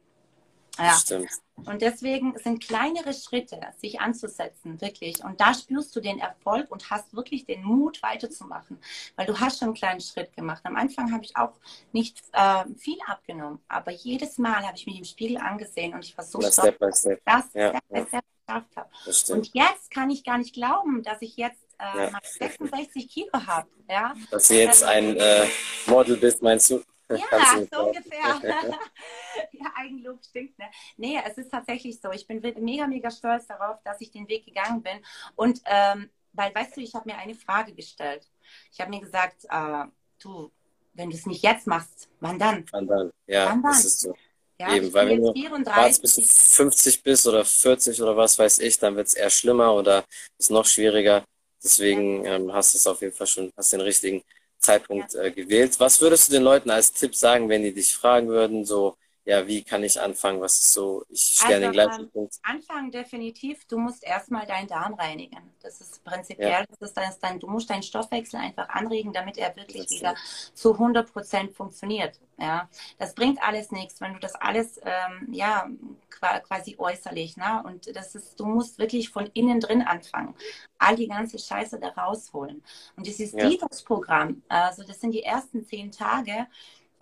Ja. 0.79 0.95
Stimmt. 0.95 1.29
Und 1.67 1.83
deswegen 1.83 2.37
sind 2.38 2.67
kleinere 2.67 3.12
Schritte, 3.12 3.61
sich 3.76 4.00
anzusetzen, 4.00 4.81
wirklich. 4.81 5.23
Und 5.23 5.41
da 5.41 5.55
spürst 5.55 5.95
du 5.95 6.00
den 6.00 6.19
Erfolg 6.19 6.71
und 6.71 6.91
hast 6.91 7.14
wirklich 7.14 7.45
den 7.45 7.62
Mut, 7.62 8.02
weiterzumachen. 8.02 8.79
Weil 9.17 9.26
du 9.26 9.38
hast 9.38 9.59
schon 9.59 9.69
einen 9.69 9.75
kleinen 9.75 10.00
Schritt 10.00 10.35
gemacht. 10.35 10.62
Am 10.64 10.76
Anfang 10.76 11.12
habe 11.12 11.25
ich 11.25 11.37
auch 11.37 11.52
nicht 11.93 12.23
äh, 12.33 12.64
viel 12.76 12.99
abgenommen, 13.07 13.61
aber 13.69 13.93
jedes 13.93 14.38
Mal 14.38 14.67
habe 14.67 14.76
ich 14.76 14.87
mich 14.87 14.99
im 14.99 15.05
Spiegel 15.05 15.37
angesehen 15.37 15.95
und 15.95 16.05
ich 16.05 16.17
war 16.17 16.25
so 16.25 16.41
stolz, 16.41 16.57
dass 16.57 17.07
ich 17.07 17.19
das 17.25 17.45
ja, 17.52 17.69
Step 17.69 17.88
by 17.88 18.05
Step 18.09 18.25
geschafft 18.47 18.76
habe. 18.76 19.35
Und 19.35 19.50
jetzt 19.55 19.91
kann 19.91 20.11
ich 20.11 20.25
gar 20.25 20.38
nicht 20.38 20.55
glauben, 20.55 21.02
dass 21.02 21.23
ich 21.23 21.37
jetzt 21.37 21.62
äh, 21.78 22.11
ja. 22.11 22.21
66 22.23 23.08
Kilo 23.08 23.32
habe. 23.32 23.69
Ja? 23.89 24.15
Dass 24.30 24.49
du 24.49 24.54
jetzt 24.54 24.82
ein 24.85 25.17
äh, 25.17 25.47
Model 25.87 26.17
bist, 26.17 26.43
meinst 26.43 26.71
du? 26.71 26.82
Ja, 27.13 27.58
so 27.71 27.89
ungefähr. 27.89 28.41
ja, 29.52 29.67
Eigenlob 29.76 30.25
stinkt. 30.25 30.58
Ne? 30.58 30.65
Nee, 30.97 31.21
es 31.26 31.37
ist 31.37 31.50
tatsächlich 31.50 32.00
so. 32.00 32.11
Ich 32.11 32.26
bin 32.26 32.41
mega, 32.61 32.87
mega 32.87 33.11
stolz 33.11 33.47
darauf, 33.47 33.82
dass 33.85 34.00
ich 34.00 34.11
den 34.11 34.26
Weg 34.28 34.47
gegangen 34.47 34.82
bin. 34.82 34.99
Und 35.37 35.61
ähm, 35.67 36.08
weil, 36.32 36.54
weißt 36.54 36.76
du, 36.76 36.80
ich 36.80 36.95
habe 36.95 37.11
mir 37.11 37.19
eine 37.19 37.35
Frage 37.35 37.75
gestellt. 37.75 38.26
Ich 38.73 38.80
habe 38.80 38.91
mir 38.91 39.00
gesagt, 39.00 39.45
äh, 39.50 39.85
du, 40.23 40.50
wenn 40.95 41.11
du 41.11 41.17
es 41.17 41.26
nicht 41.26 41.43
jetzt 41.43 41.67
machst, 41.67 42.08
wann 42.21 42.39
dann? 42.39 42.65
Wann 42.71 42.87
dann? 42.87 43.13
Ja, 43.26 43.47
wann 43.47 43.63
dann? 43.63 43.73
das 43.73 43.85
ist 43.85 44.00
so. 44.00 44.15
Ja, 44.58 44.75
Eben, 44.75 44.93
weil 44.93 45.08
wenn 45.08 45.23
du 45.23 45.32
34. 45.32 46.02
bis 46.02 46.15
du 46.15 46.23
50 46.23 47.02
bist 47.02 47.26
oder 47.26 47.45
40 47.45 48.00
oder 48.00 48.17
was 48.17 48.39
weiß 48.39 48.61
ich, 48.61 48.78
dann 48.78 48.95
wird 48.95 49.08
es 49.08 49.15
eher 49.15 49.30
schlimmer 49.30 49.75
oder 49.75 50.04
ist 50.39 50.50
noch 50.50 50.67
schwieriger. 50.67 51.25
Deswegen 51.65 52.25
ähm, 52.27 52.53
hast 52.53 52.75
du 52.75 52.79
es 52.79 52.87
auf 52.87 53.01
jeden 53.03 53.15
Fall 53.15 53.27
schon, 53.27 53.53
hast 53.57 53.73
den 53.73 53.81
richtigen 53.81 54.23
Zeitpunkt 54.59 55.15
äh, 55.15 55.31
gewählt. 55.31 55.79
Was 55.81 56.01
würdest 56.01 56.29
du 56.29 56.33
den 56.33 56.43
Leuten 56.43 56.71
als 56.71 56.93
Tipp 56.93 57.15
sagen, 57.15 57.49
wenn 57.49 57.63
die 57.63 57.73
dich 57.75 57.95
fragen 57.95 58.29
würden, 58.29 58.65
so, 58.65 58.97
ja, 59.25 59.47
wie 59.47 59.63
kann 59.63 59.85
ich 59.85 60.00
anfangen? 60.00 60.41
Was 60.41 60.58
ist 60.58 60.73
so, 60.73 61.04
ich 61.08 61.23
stelle 61.37 61.54
also, 61.54 61.67
den 61.67 61.73
gleichen 61.73 62.00
ähm, 62.02 62.11
Punkt. 62.11 62.35
Anfangen 62.43 62.91
definitiv, 62.91 63.65
du 63.67 63.78
musst 63.78 64.02
erstmal 64.02 64.47
deinen 64.47 64.67
Darm 64.67 64.95
reinigen. 64.95 65.39
Das 65.63 65.80
ist 65.80 66.02
prinzipiell, 66.02 66.50
ja. 66.50 66.65
das 66.80 66.91
ist 66.91 67.21
dann, 67.21 67.39
du 67.39 67.47
musst 67.47 67.71
deinen 67.71 67.85
Stoffwechsel 67.85 68.41
einfach 68.41 68.69
anregen, 68.69 69.13
damit 69.13 69.39
er 69.39 69.54
wirklich 69.54 69.89
wieder 69.91 70.17
zu 70.54 70.73
100 70.73 71.13
Prozent 71.13 71.52
funktioniert. 71.52 72.19
Ja, 72.39 72.69
das 72.99 73.15
bringt 73.15 73.41
alles 73.41 73.71
nichts, 73.71 74.00
wenn 74.00 74.15
du 74.15 74.19
das 74.19 74.35
alles, 74.35 74.80
ähm, 74.85 75.28
ja, 75.30 75.69
quasi 76.11 76.75
äußerlich, 76.78 77.37
ne? 77.37 77.63
Und 77.65 77.95
das 77.95 78.17
ist, 78.17 78.41
du 78.41 78.47
musst 78.47 78.78
wirklich 78.78 79.11
von 79.11 79.26
innen 79.35 79.61
drin 79.61 79.82
anfangen, 79.82 80.35
all 80.78 80.97
die 80.97 81.06
ganze 81.06 81.39
Scheiße 81.39 81.78
da 81.78 81.89
rausholen. 81.89 82.63
Und 82.97 83.06
dieses 83.06 83.32
ja. 83.32 83.49
Detox-Programm, 83.49 84.43
also 84.49 84.82
das 84.82 85.00
sind 85.00 85.13
die 85.13 85.23
ersten 85.23 85.65
zehn 85.65 85.93
Tage, 85.93 86.49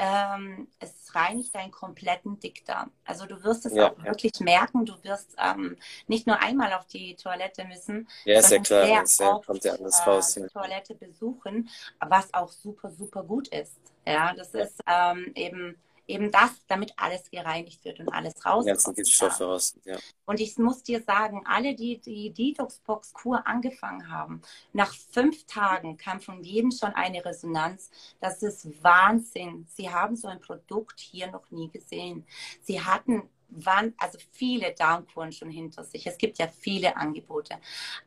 ähm, 0.00 0.66
es 0.78 1.14
reinigt 1.14 1.54
deinen 1.54 1.70
kompletten 1.70 2.40
Dickdarm. 2.40 2.90
Also 3.04 3.26
du 3.26 3.44
wirst 3.44 3.66
es 3.66 3.74
ja, 3.74 3.90
auch 3.90 3.98
ja. 3.98 4.04
wirklich 4.04 4.40
merken, 4.40 4.86
du 4.86 4.94
wirst 5.04 5.36
ähm, 5.38 5.76
nicht 6.06 6.26
nur 6.26 6.40
einmal 6.40 6.72
auf 6.72 6.86
die 6.86 7.14
Toilette 7.16 7.66
müssen, 7.66 8.08
ja, 8.24 8.40
sondern 8.40 8.64
sehr, 8.64 8.84
klar. 8.84 9.06
sehr 9.06 9.34
oft 9.34 9.46
kommt 9.46 9.64
ja 9.64 9.72
alles 9.74 10.06
raus, 10.06 10.36
äh, 10.38 10.42
die 10.42 10.48
Toilette 10.48 10.94
besuchen, 10.94 11.68
was 12.00 12.32
auch 12.32 12.50
super, 12.50 12.90
super 12.90 13.22
gut 13.22 13.48
ist. 13.48 13.76
Ja, 14.06 14.32
das 14.32 14.54
ist 14.54 14.80
ähm, 14.86 15.32
eben 15.34 15.76
eben 16.10 16.30
das, 16.30 16.50
damit 16.66 16.92
alles 16.96 17.30
gereinigt 17.30 17.84
wird 17.84 18.00
und 18.00 18.08
alles 18.10 18.44
raus. 18.44 18.66
Ganzen 18.66 18.94
Giftstoffe 18.94 19.40
raus, 19.40 19.74
ja. 19.84 19.96
Und 20.26 20.40
ich 20.40 20.58
muss 20.58 20.82
dir 20.82 21.02
sagen, 21.02 21.42
alle, 21.46 21.74
die 21.74 22.00
die 22.00 22.32
Detox-Box-Kur 22.32 23.46
angefangen 23.46 24.10
haben, 24.10 24.42
nach 24.72 24.92
fünf 25.12 25.46
Tagen 25.46 25.96
kam 25.96 26.20
von 26.20 26.42
jedem 26.42 26.70
schon 26.70 26.92
eine 26.94 27.24
Resonanz. 27.24 27.90
Das 28.20 28.42
ist 28.42 28.82
Wahnsinn. 28.82 29.66
Sie 29.74 29.90
haben 29.90 30.16
so 30.16 30.28
ein 30.28 30.40
Produkt 30.40 31.00
hier 31.00 31.30
noch 31.30 31.50
nie 31.50 31.70
gesehen. 31.70 32.26
Sie 32.62 32.80
hatten 32.80 33.28
waren 33.50 33.94
also 33.98 34.18
viele 34.32 34.72
Darmkuren 34.74 35.32
schon 35.32 35.50
hinter 35.50 35.84
sich. 35.84 36.06
Es 36.06 36.18
gibt 36.18 36.38
ja 36.38 36.48
viele 36.48 36.96
Angebote. 36.96 37.56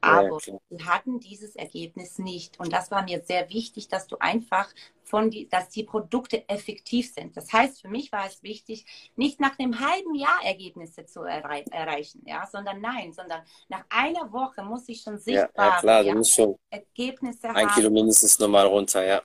Aber 0.02 0.40
ja, 0.46 0.60
wir 0.70 0.86
hatten 0.86 1.20
dieses 1.20 1.56
Ergebnis 1.56 2.18
nicht. 2.20 2.60
Und 2.60 2.74
das 2.74 2.92
war 2.92 3.04
mir 3.04 3.22
sehr 3.22 3.50
wichtig, 3.50 3.88
dass 3.88 4.08
du 4.08 4.18
einfach 4.20 4.70
von 5.04 5.30
die, 5.30 5.48
dass 5.50 5.70
die 5.70 5.84
Produkte 5.84 6.48
effektiv 6.50 7.14
sind. 7.14 7.36
Das 7.38 7.52
heißt, 7.52 7.82
für 7.82 7.88
mich 7.88 8.12
war 8.12 8.26
es 8.26 8.42
wichtig, 8.42 8.86
nicht 9.16 9.40
nach 9.40 9.58
einem 9.60 9.80
halben 9.80 10.16
Jahr 10.16 10.44
Ergebnisse 10.44 11.06
zu 11.06 11.22
errei 11.22 11.64
erreichen, 11.72 12.24
ja, 12.26 12.48
sondern 12.52 12.82
nein, 12.82 13.14
sondern 13.14 13.42
nach 13.68 13.86
einer 13.90 14.32
Woche 14.32 14.64
muss 14.64 14.88
ich 14.88 15.02
schon 15.02 15.18
sichtbar 15.18 15.66
ja, 15.66 15.74
ja 15.76 15.80
klar, 15.80 16.04
du 16.04 16.14
musst 16.14 16.34
schon 16.34 16.56
Ergebnisse 16.70 17.50
ein 17.50 17.68
haben. 17.68 17.76
Kilo 17.76 17.90
mindestens 17.90 18.40
normal 18.40 18.68
runter, 18.68 19.06
ja. 19.06 19.22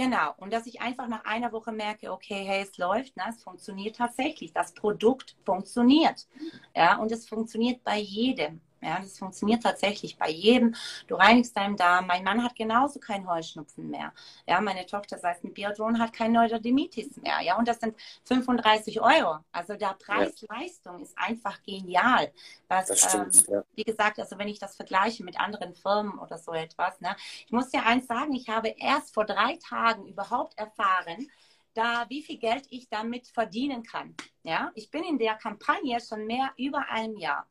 Genau, 0.00 0.32
und 0.38 0.50
dass 0.50 0.66
ich 0.66 0.80
einfach 0.80 1.08
nach 1.08 1.26
einer 1.26 1.52
Woche 1.52 1.72
merke, 1.72 2.10
okay, 2.10 2.42
hey, 2.42 2.62
es 2.62 2.78
läuft, 2.78 3.18
ne, 3.18 3.24
es 3.28 3.42
funktioniert 3.42 3.96
tatsächlich, 3.96 4.50
das 4.50 4.72
Produkt 4.72 5.36
funktioniert. 5.44 6.26
Ja, 6.74 6.96
und 6.96 7.12
es 7.12 7.28
funktioniert 7.28 7.84
bei 7.84 7.98
jedem. 7.98 8.62
Ja, 8.82 8.98
das 9.00 9.18
funktioniert 9.18 9.62
tatsächlich 9.62 10.16
bei 10.16 10.30
jedem. 10.30 10.74
Du 11.06 11.14
reinigst 11.14 11.56
deinen 11.56 11.76
Darm. 11.76 12.06
Mein 12.06 12.24
Mann 12.24 12.42
hat 12.42 12.56
genauso 12.56 12.98
keinen 12.98 13.28
Heuschnupfen 13.28 13.90
mehr. 13.90 14.12
Ja, 14.46 14.60
meine 14.60 14.86
Tochter, 14.86 15.18
sei 15.18 15.32
es 15.32 15.42
mit 15.42 15.54
Biodron, 15.54 15.98
hat 15.98 16.12
kein 16.12 16.32
Neurodermitis 16.32 17.16
mehr. 17.18 17.40
Ja, 17.42 17.58
und 17.58 17.68
das 17.68 17.78
sind 17.80 17.94
35 18.24 19.00
Euro. 19.00 19.38
Also 19.52 19.74
der 19.74 19.94
Preis-Leistung 19.94 20.98
ja. 20.98 21.02
ist 21.02 21.18
einfach 21.18 21.62
genial. 21.62 22.32
Was, 22.68 22.86
das 22.86 23.00
stimmt, 23.00 23.48
ähm, 23.48 23.54
ja. 23.54 23.64
Wie 23.74 23.84
gesagt, 23.84 24.18
also 24.18 24.38
wenn 24.38 24.48
ich 24.48 24.58
das 24.58 24.76
vergleiche 24.76 25.24
mit 25.24 25.38
anderen 25.38 25.74
Firmen 25.74 26.18
oder 26.18 26.38
so 26.38 26.52
etwas, 26.52 27.00
ne, 27.00 27.14
ich 27.44 27.52
muss 27.52 27.70
dir 27.70 27.84
eins 27.84 28.06
sagen, 28.06 28.32
ich 28.34 28.48
habe 28.48 28.68
erst 28.78 29.12
vor 29.12 29.26
drei 29.26 29.56
Tagen 29.56 30.06
überhaupt 30.06 30.58
erfahren, 30.58 31.28
da, 31.74 32.06
wie 32.08 32.22
viel 32.22 32.38
Geld 32.38 32.66
ich 32.70 32.88
damit 32.88 33.28
verdienen 33.28 33.82
kann. 33.82 34.14
Ja, 34.42 34.72
ich 34.74 34.90
bin 34.90 35.04
in 35.04 35.18
der 35.18 35.34
Kampagne 35.34 36.00
schon 36.00 36.26
mehr 36.26 36.50
über 36.56 36.88
einem 36.88 37.16
Jahr. 37.16 37.46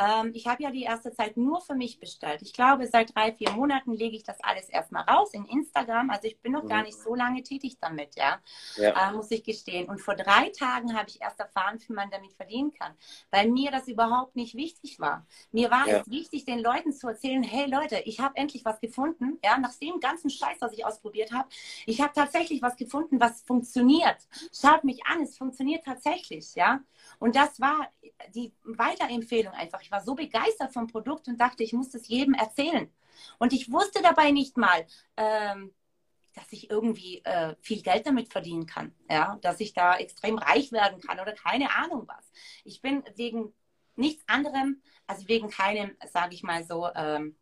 Ähm, 0.00 0.30
ich 0.34 0.46
habe 0.46 0.62
ja 0.62 0.70
die 0.70 0.82
erste 0.82 1.12
Zeit 1.12 1.36
nur 1.36 1.60
für 1.60 1.74
mich 1.74 2.00
bestellt. 2.00 2.40
Ich 2.40 2.54
glaube, 2.54 2.86
seit 2.86 3.14
drei, 3.14 3.32
vier 3.32 3.50
Monaten 3.50 3.92
lege 3.92 4.16
ich 4.16 4.24
das 4.24 4.42
alles 4.42 4.68
erstmal 4.68 5.02
raus 5.02 5.34
in 5.34 5.44
Instagram. 5.44 6.10
Also 6.10 6.26
ich 6.26 6.40
bin 6.40 6.52
noch 6.52 6.66
gar 6.66 6.78
mhm. 6.78 6.84
nicht 6.84 6.98
so 6.98 7.14
lange 7.14 7.42
tätig 7.42 7.76
damit, 7.80 8.16
ja, 8.16 8.40
ja. 8.76 9.10
Äh, 9.10 9.12
muss 9.12 9.30
ich 9.30 9.44
gestehen. 9.44 9.88
Und 9.88 10.00
vor 10.00 10.14
drei 10.14 10.48
Tagen 10.50 10.96
habe 10.96 11.08
ich 11.08 11.20
erst 11.20 11.38
erfahren, 11.38 11.78
wie 11.86 11.92
man 11.92 12.10
damit 12.10 12.32
verdienen 12.32 12.72
kann, 12.72 12.92
weil 13.30 13.48
mir 13.50 13.70
das 13.70 13.88
überhaupt 13.88 14.36
nicht 14.36 14.54
wichtig 14.54 15.00
war. 15.00 15.26
Mir 15.52 15.70
war 15.70 15.86
ja. 15.86 15.98
es 15.98 16.10
wichtig, 16.10 16.46
den 16.46 16.60
Leuten 16.60 16.92
zu 16.92 17.08
erzählen, 17.08 17.42
hey 17.42 17.68
Leute, 17.68 18.00
ich 18.06 18.20
habe 18.20 18.36
endlich 18.36 18.64
was 18.64 18.80
gefunden, 18.80 19.38
ja, 19.44 19.58
nach 19.58 19.74
dem 19.76 20.00
ganzen 20.00 20.30
Scheiß, 20.30 20.56
was 20.60 20.72
ich 20.72 20.86
ausprobiert 20.86 21.32
habe. 21.32 21.48
Ich 21.84 22.00
habe 22.00 22.12
tatsächlich 22.14 22.62
was 22.62 22.76
gefunden, 22.76 23.20
was 23.20 23.42
funktioniert. 23.42 24.16
Schaut 24.52 24.84
mich 24.84 25.04
an, 25.04 25.22
es 25.22 25.36
funktioniert 25.36 25.84
tatsächlich, 25.84 26.54
ja. 26.54 26.80
Und 27.18 27.36
das 27.36 27.60
war 27.60 27.90
die 28.34 28.52
Weiterempfehlung 28.64 29.52
einfach. 29.52 29.80
Ich 29.82 29.89
war 29.90 30.02
so 30.02 30.14
begeistert 30.14 30.72
vom 30.72 30.86
Produkt 30.86 31.28
und 31.28 31.40
dachte, 31.40 31.62
ich 31.62 31.72
muss 31.72 31.90
das 31.90 32.08
jedem 32.08 32.34
erzählen. 32.34 32.90
Und 33.38 33.52
ich 33.52 33.70
wusste 33.70 34.02
dabei 34.02 34.30
nicht 34.30 34.56
mal, 34.56 34.86
ähm, 35.16 35.72
dass 36.34 36.52
ich 36.52 36.70
irgendwie 36.70 37.24
äh, 37.24 37.54
viel 37.60 37.82
Geld 37.82 38.06
damit 38.06 38.30
verdienen 38.30 38.66
kann, 38.66 38.94
ja, 39.10 39.38
dass 39.42 39.60
ich 39.60 39.72
da 39.72 39.96
extrem 39.96 40.38
reich 40.38 40.72
werden 40.72 41.00
kann 41.00 41.18
oder 41.20 41.32
keine 41.32 41.74
Ahnung 41.74 42.06
was. 42.06 42.30
Ich 42.64 42.80
bin 42.80 43.02
wegen 43.16 43.52
nichts 43.96 44.22
anderem, 44.28 44.80
also 45.06 45.26
wegen 45.28 45.50
keinem, 45.50 45.96
sage 46.06 46.34
ich 46.34 46.42
mal 46.42 46.64
so, 46.64 46.88
ähm, 46.94 47.36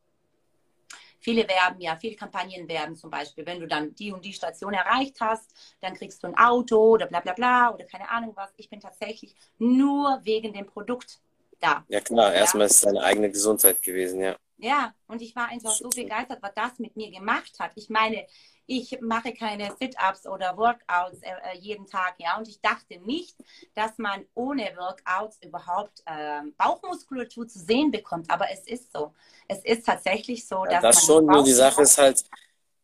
Viele 1.20 1.48
werben 1.48 1.80
ja, 1.80 1.96
viele 1.96 2.14
Kampagnen 2.14 2.68
werben 2.68 2.94
zum 2.94 3.10
Beispiel, 3.10 3.44
wenn 3.44 3.60
du 3.60 3.66
dann 3.66 3.94
die 3.94 4.12
und 4.12 4.24
die 4.24 4.32
Station 4.32 4.72
erreicht 4.72 5.20
hast, 5.20 5.52
dann 5.80 5.94
kriegst 5.94 6.22
du 6.22 6.28
ein 6.28 6.38
Auto 6.38 6.78
oder 6.78 7.06
bla 7.06 7.20
bla 7.20 7.32
bla 7.32 7.74
oder 7.74 7.84
keine 7.84 8.08
Ahnung 8.08 8.32
was. 8.36 8.52
Ich 8.56 8.70
bin 8.70 8.80
tatsächlich 8.80 9.34
nur 9.58 10.20
wegen 10.22 10.52
dem 10.52 10.66
Produkt 10.66 11.20
da. 11.60 11.84
Ja 11.88 12.00
klar, 12.00 12.32
erstmal 12.32 12.66
ist 12.66 12.76
es 12.76 12.80
deine 12.82 13.02
eigene 13.02 13.30
Gesundheit 13.30 13.82
gewesen, 13.82 14.20
ja. 14.20 14.36
Ja, 14.60 14.92
und 15.06 15.22
ich 15.22 15.36
war 15.36 15.48
einfach 15.48 15.70
so 15.70 15.88
begeistert, 15.88 16.42
was 16.42 16.52
das 16.54 16.78
mit 16.78 16.96
mir 16.96 17.10
gemacht 17.12 17.52
hat. 17.60 17.70
Ich 17.76 17.88
meine, 17.90 18.26
ich 18.66 18.98
mache 19.00 19.32
keine 19.32 19.74
Sit-ups 19.80 20.26
oder 20.26 20.56
Workouts 20.56 21.22
äh, 21.22 21.30
äh, 21.30 21.58
jeden 21.58 21.86
Tag, 21.86 22.16
ja. 22.18 22.36
Und 22.36 22.48
ich 22.48 22.60
dachte 22.60 22.98
nicht, 23.00 23.36
dass 23.74 23.96
man 23.98 24.26
ohne 24.34 24.64
Workouts 24.76 25.38
überhaupt 25.42 26.02
äh, 26.04 26.42
Bauchmuskulatur 26.58 27.48
zu 27.48 27.60
sehen 27.60 27.90
bekommt. 27.90 28.30
Aber 28.30 28.50
es 28.52 28.66
ist 28.66 28.92
so. 28.92 29.14
Es 29.46 29.64
ist 29.64 29.86
tatsächlich 29.86 30.46
so, 30.46 30.64
dass 30.64 30.74
ja, 30.74 30.80
das 30.80 31.06
schon. 31.06 31.24
Nur 31.24 31.44
die 31.44 31.52
Sache 31.52 31.82
ist 31.82 31.96
halt, 31.96 32.24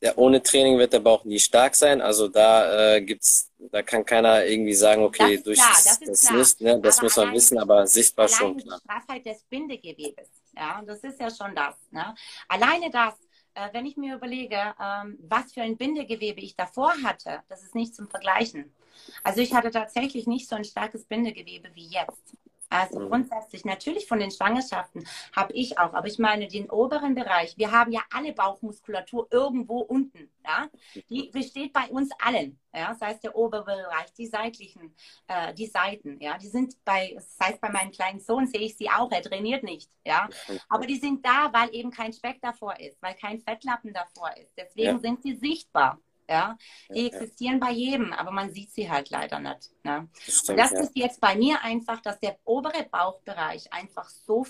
ja, 0.01 0.13
ohne 0.17 0.43
Training 0.43 0.79
wird 0.79 0.93
der 0.93 1.01
Bauch 1.01 1.25
nie 1.25 1.39
stark 1.39 1.75
sein. 1.75 2.01
Also 2.01 2.29
da 2.29 2.95
äh, 2.97 3.03
gibt's, 3.03 3.51
da 3.59 3.83
kann 3.83 4.05
keiner 4.05 4.45
irgendwie 4.45 4.75
sagen, 4.75 5.03
okay, 5.03 5.39
durch 5.39 5.59
klar, 5.59 5.71
das, 5.73 6.01
das, 6.01 6.21
das 6.21 6.31
List, 6.31 6.61
ne, 6.61 6.79
das 6.81 6.99
aber 6.99 7.07
muss 7.07 7.17
man 7.17 7.33
wissen, 7.33 7.59
aber 7.59 7.87
sichtbar 7.87 8.29
schon. 8.29 8.57
Klar. 8.59 8.79
Die 8.79 8.85
Straffheit 8.85 9.27
des 9.27 9.43
Bindegewebes, 9.45 10.29
ja, 10.57 10.83
das 10.87 11.01
ist 11.01 11.21
ja 11.21 11.31
schon 11.31 11.55
das. 11.55 11.75
Ne? 11.91 12.15
Alleine 12.49 12.91
das, 12.91 13.15
äh, 13.55 13.69
wenn 13.73 13.87
ich 13.87 13.97
mir 13.97 14.17
überlege, 14.17 14.75
ähm, 14.81 15.19
was 15.23 15.53
für 15.53 15.63
ein 15.63 15.77
Bindegewebe 15.77 16.41
ich 16.41 16.55
davor 16.55 16.93
hatte, 17.03 17.41
das 17.49 17.63
ist 17.63 17.75
nicht 17.75 17.95
zum 17.95 18.09
Vergleichen. 18.09 18.75
Also 19.23 19.41
ich 19.41 19.55
hatte 19.55 19.71
tatsächlich 19.71 20.27
nicht 20.27 20.49
so 20.49 20.57
ein 20.57 20.65
starkes 20.65 21.05
Bindegewebe 21.05 21.71
wie 21.75 21.87
jetzt. 21.87 22.37
Also 22.75 22.99
mhm. 22.99 23.09
grundsätzlich, 23.09 23.65
natürlich 23.65 24.09
von 24.09 24.19
den 24.19 24.33
Schwangerschaften 24.33 25.07
habe 25.35 25.53
ich 25.53 25.79
auch, 25.79 25.95
aber 25.95 26.09
ich 26.09 26.19
meine 26.19 26.49
den 26.49 26.69
oberen 26.69 27.15
Bereich. 27.15 27.57
Wir 27.57 27.71
haben 27.71 27.93
ja 27.93 28.03
alle 28.13 28.33
Bauchmuskulatur 28.33 29.29
irgendwo 29.31 29.79
unten. 29.79 30.29
Ja? 30.45 30.69
Die 31.09 31.31
besteht 31.31 31.73
bei 31.73 31.87
uns 31.89 32.11
allen. 32.19 32.59
Ja? 32.75 32.89
Das 32.89 33.01
heißt, 33.01 33.23
der 33.23 33.37
obere 33.37 33.65
Bereich, 33.65 34.13
die 34.19 34.27
seitlichen, 34.27 34.95
äh, 35.29 35.55
die 35.55 35.67
Seiten, 35.67 36.21
ja, 36.21 36.37
die 36.37 36.49
sind 36.49 36.75
bei, 36.85 37.13
das 37.15 37.37
heißt, 37.41 37.61
bei 37.61 37.71
meinem 37.71 37.93
kleinen 37.93 38.19
Sohn 38.19 38.49
sehe 38.49 38.63
ich 38.63 38.77
sie 38.77 38.91
auch, 38.91 39.11
er 39.13 39.23
trainiert 39.23 39.63
nicht. 39.63 39.89
Ja? 40.05 40.29
Aber 40.69 40.87
die 40.87 40.97
sind 40.97 41.25
da, 41.25 41.53
weil 41.53 41.73
eben 41.73 41.93
kein 41.93 42.13
Speck 42.13 42.41
davor 42.43 42.79
ist, 42.81 43.01
weil 43.01 43.15
kein 43.15 43.41
Fettlappen 43.41 43.93
davor 43.93 44.37
ist. 44.37 44.53
Deswegen 44.57 44.97
ja. 44.97 44.99
sind 44.99 45.23
sie 45.23 45.37
sichtbar. 45.37 46.01
Ja, 46.29 46.57
die 46.89 47.07
existieren 47.07 47.61
bei 47.61 47.71
jedem, 47.71 48.13
aber 48.15 48.31
man 48.31 48.51
sieht 48.51 48.73
sie 48.73 48.91
halt 48.91 49.11
leider 49.11 49.41
nicht. 49.41 49.71
Ne? 49.83 50.09
Das, 50.25 50.39
stimmt, 50.39 50.59
das 50.59 50.71
ja. 50.73 50.81
ist 50.81 50.93
jetzt 50.95 51.21
bei 51.21 51.37
mir 51.37 51.63
einfach, 51.63 52.01
dass 52.01 52.19
der 52.19 52.39
obere 52.45 52.85
Bauchbereich 52.91 53.71
einfach 53.73 54.09
so 54.09 54.47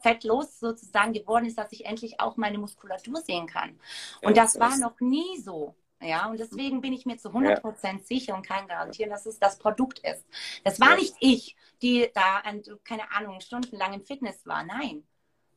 fettlos 0.00 0.60
sozusagen 0.60 1.12
geworden 1.12 1.46
ist, 1.46 1.58
dass 1.58 1.72
ich 1.72 1.84
endlich 1.84 2.20
auch 2.20 2.36
meine 2.36 2.58
Muskulatur 2.58 3.20
sehen 3.22 3.46
kann. 3.48 3.80
Und 4.22 4.36
ja, 4.36 4.44
das, 4.44 4.60
war 4.60 4.76
noch 4.78 5.00
nie 5.00 5.40
so. 5.40 5.74
Ja, 6.00 6.28
und 6.28 6.38
deswegen 6.38 6.80
bin 6.80 6.92
ich 6.92 7.06
mir 7.06 7.16
zu 7.16 7.28
100 7.28 7.62
Prozent 7.62 8.00
ja. 8.00 8.06
sicher 8.06 8.34
und 8.36 8.46
kann 8.46 8.68
garantieren, 8.68 9.10
dass 9.10 9.26
es 9.26 9.38
das 9.38 9.58
Produkt 9.58 9.98
ist. 10.00 10.26
Das 10.62 10.78
war 10.78 10.94
nicht 10.94 11.14
ich, 11.20 11.56
die 11.82 12.08
da, 12.14 12.42
keine 12.84 13.10
Ahnung, 13.10 13.40
stundenlang 13.40 13.94
im 13.94 14.04
Fitness 14.04 14.46
war. 14.46 14.62
Nein, 14.62 15.04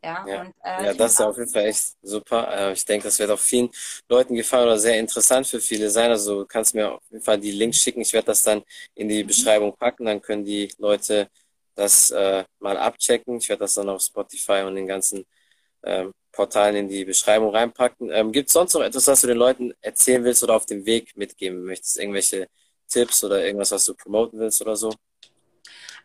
ja, 0.04 0.26
ja. 0.28 0.42
Und, 0.42 0.54
äh, 0.64 0.86
ja 0.86 0.94
das 0.94 1.14
ist 1.14 1.22
auf 1.22 1.38
jeden 1.38 1.50
Fall 1.50 1.66
echt 1.66 1.96
super. 2.02 2.48
Äh, 2.52 2.74
ich 2.74 2.86
denke, 2.86 3.06
das 3.06 3.20
wird 3.20 3.32
auch 3.32 3.40
vielen 3.40 3.70
Leuten 4.08 4.36
gefallen 4.36 4.66
oder 4.66 4.80
sehr 4.80 5.00
interessant 5.00 5.48
für 5.48 5.60
viele 5.60 5.90
sein. 5.90 6.10
Also 6.10 6.42
du 6.42 6.46
kannst 6.46 6.74
mir 6.74 6.94
auf 6.94 7.04
jeden 7.10 7.24
Fall 7.24 7.40
die 7.40 7.52
Links 7.52 7.78
schicken. 7.78 8.02
Ich 8.02 8.14
werde 8.14 8.28
das 8.28 8.44
dann 8.44 8.64
in 8.96 9.10
die 9.10 9.24
mhm. 9.24 9.28
Beschreibung 9.28 9.76
packen. 9.76 10.06
Dann 10.06 10.22
können 10.22 10.46
die 10.46 10.74
Leute 10.78 11.30
das 11.76 12.12
äh, 12.12 12.44
mal 12.60 12.78
abchecken. 12.78 13.38
Ich 13.38 13.50
werde 13.50 13.62
das 13.62 13.74
dann 13.74 13.90
auf 13.90 14.02
Spotify 14.02 14.64
und 14.66 14.76
den 14.76 14.88
ganzen 14.88 15.26
ähm, 15.84 16.14
Portalen 16.32 16.76
in 16.76 16.88
die 16.90 17.06
Beschreibung 17.06 17.54
reinpacken. 17.56 18.10
Ähm, 18.12 18.32
Gibt 18.32 18.50
es 18.50 18.54
sonst 18.54 18.74
noch 18.74 18.82
etwas, 18.82 19.08
was 19.08 19.22
du 19.22 19.28
den 19.28 19.38
Leuten 19.38 19.74
erzählen 19.82 20.24
willst 20.24 20.44
oder 20.44 20.56
auf 20.56 20.66
dem 20.66 20.86
Weg 20.86 21.16
mitgeben 21.18 21.64
möchtest? 21.64 22.00
Irgendwelche 22.00 22.48
Tipps 22.88 23.24
oder 23.24 23.44
irgendwas, 23.46 23.72
was 23.72 23.86
du 23.86 23.94
promoten 23.96 24.40
willst 24.40 24.62
oder 24.62 24.76
so? 24.76 24.94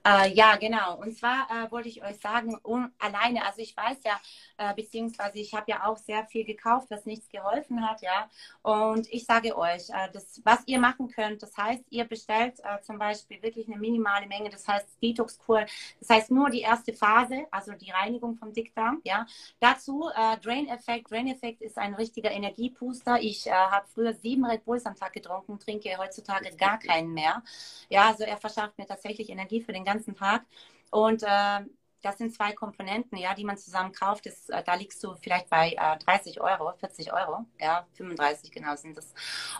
Äh, 0.06 0.34
ja, 0.34 0.56
genau. 0.56 0.98
Und 0.98 1.16
zwar 1.16 1.48
äh, 1.50 1.70
wollte 1.70 1.88
ich 1.88 2.04
euch 2.04 2.18
sagen, 2.20 2.58
um, 2.62 2.92
alleine, 2.98 3.42
also 3.46 3.62
ich 3.62 3.74
weiß 3.74 3.96
ja, 4.04 4.20
äh, 4.58 4.74
beziehungsweise 4.74 5.38
ich 5.38 5.54
habe 5.54 5.64
ja 5.70 5.86
auch 5.86 5.96
sehr 5.96 6.26
viel 6.26 6.44
gekauft, 6.44 6.88
was 6.90 7.06
nichts 7.06 7.26
geholfen 7.30 7.88
hat, 7.88 8.02
ja. 8.02 8.28
Und 8.60 9.10
ich 9.10 9.24
sage 9.24 9.56
euch, 9.56 9.88
äh, 9.88 10.10
das, 10.12 10.42
was 10.44 10.60
ihr 10.66 10.78
machen 10.78 11.08
könnt, 11.08 11.42
das 11.42 11.56
heißt, 11.56 11.84
ihr 11.88 12.04
bestellt 12.04 12.60
äh, 12.64 12.82
zum 12.82 12.98
Beispiel 12.98 13.42
wirklich 13.42 13.66
eine 13.66 13.78
minimale 13.78 14.26
Menge, 14.26 14.50
das 14.50 14.68
heißt 14.68 14.86
Detox-Kur, 15.02 15.64
das 16.00 16.10
heißt 16.10 16.30
nur 16.30 16.50
die 16.50 16.60
erste 16.60 16.92
Phase, 16.92 17.46
also 17.50 17.72
die 17.72 17.90
Reinigung 17.90 18.36
vom 18.36 18.52
Dickdarm, 18.52 19.00
ja. 19.04 19.24
Dazu 19.58 20.10
äh, 20.14 20.36
Drain-Effekt. 20.38 21.10
Drain-Effekt 21.10 21.62
ist 21.62 21.78
ein 21.78 21.94
richtiger 21.94 22.30
Energiepuster. 22.30 23.20
Ich 23.22 23.50
habe 23.50 23.86
früher 23.88 24.12
sieben 24.12 24.44
Red 24.44 24.66
Bulls 24.66 24.84
am 24.84 24.96
Tag 24.96 25.14
getrunken, 25.14 25.58
trinke 25.58 25.96
heutzutage 25.96 26.54
gar 26.56 26.78
keinen 26.78 27.14
mehr. 27.14 27.42
Ja, 27.88 28.08
also 28.08 28.24
er 28.24 28.36
verschafft 28.36 28.76
mir 28.78 28.86
tatsächlich 28.86 29.30
Energie 29.30 29.62
für 29.62 29.72
den 29.72 29.84
ganzen 29.84 29.93
ganzen 29.94 30.14
Tag. 30.16 30.42
Und 30.90 31.22
äh, 31.22 31.60
das 32.02 32.18
sind 32.18 32.34
zwei 32.34 32.52
Komponenten, 32.52 33.16
ja, 33.16 33.34
die 33.34 33.44
man 33.44 33.56
zusammen 33.56 33.92
kauft. 33.92 34.26
Das, 34.26 34.48
äh, 34.50 34.62
da 34.64 34.74
liegst 34.74 35.02
du 35.02 35.14
vielleicht 35.14 35.48
bei 35.48 35.72
äh, 35.72 35.98
30 36.04 36.40
Euro, 36.40 36.72
40 36.78 37.12
Euro, 37.12 37.46
ja, 37.58 37.86
35 37.94 38.50
genau 38.50 38.76
sind 38.76 38.96
das. 38.96 39.12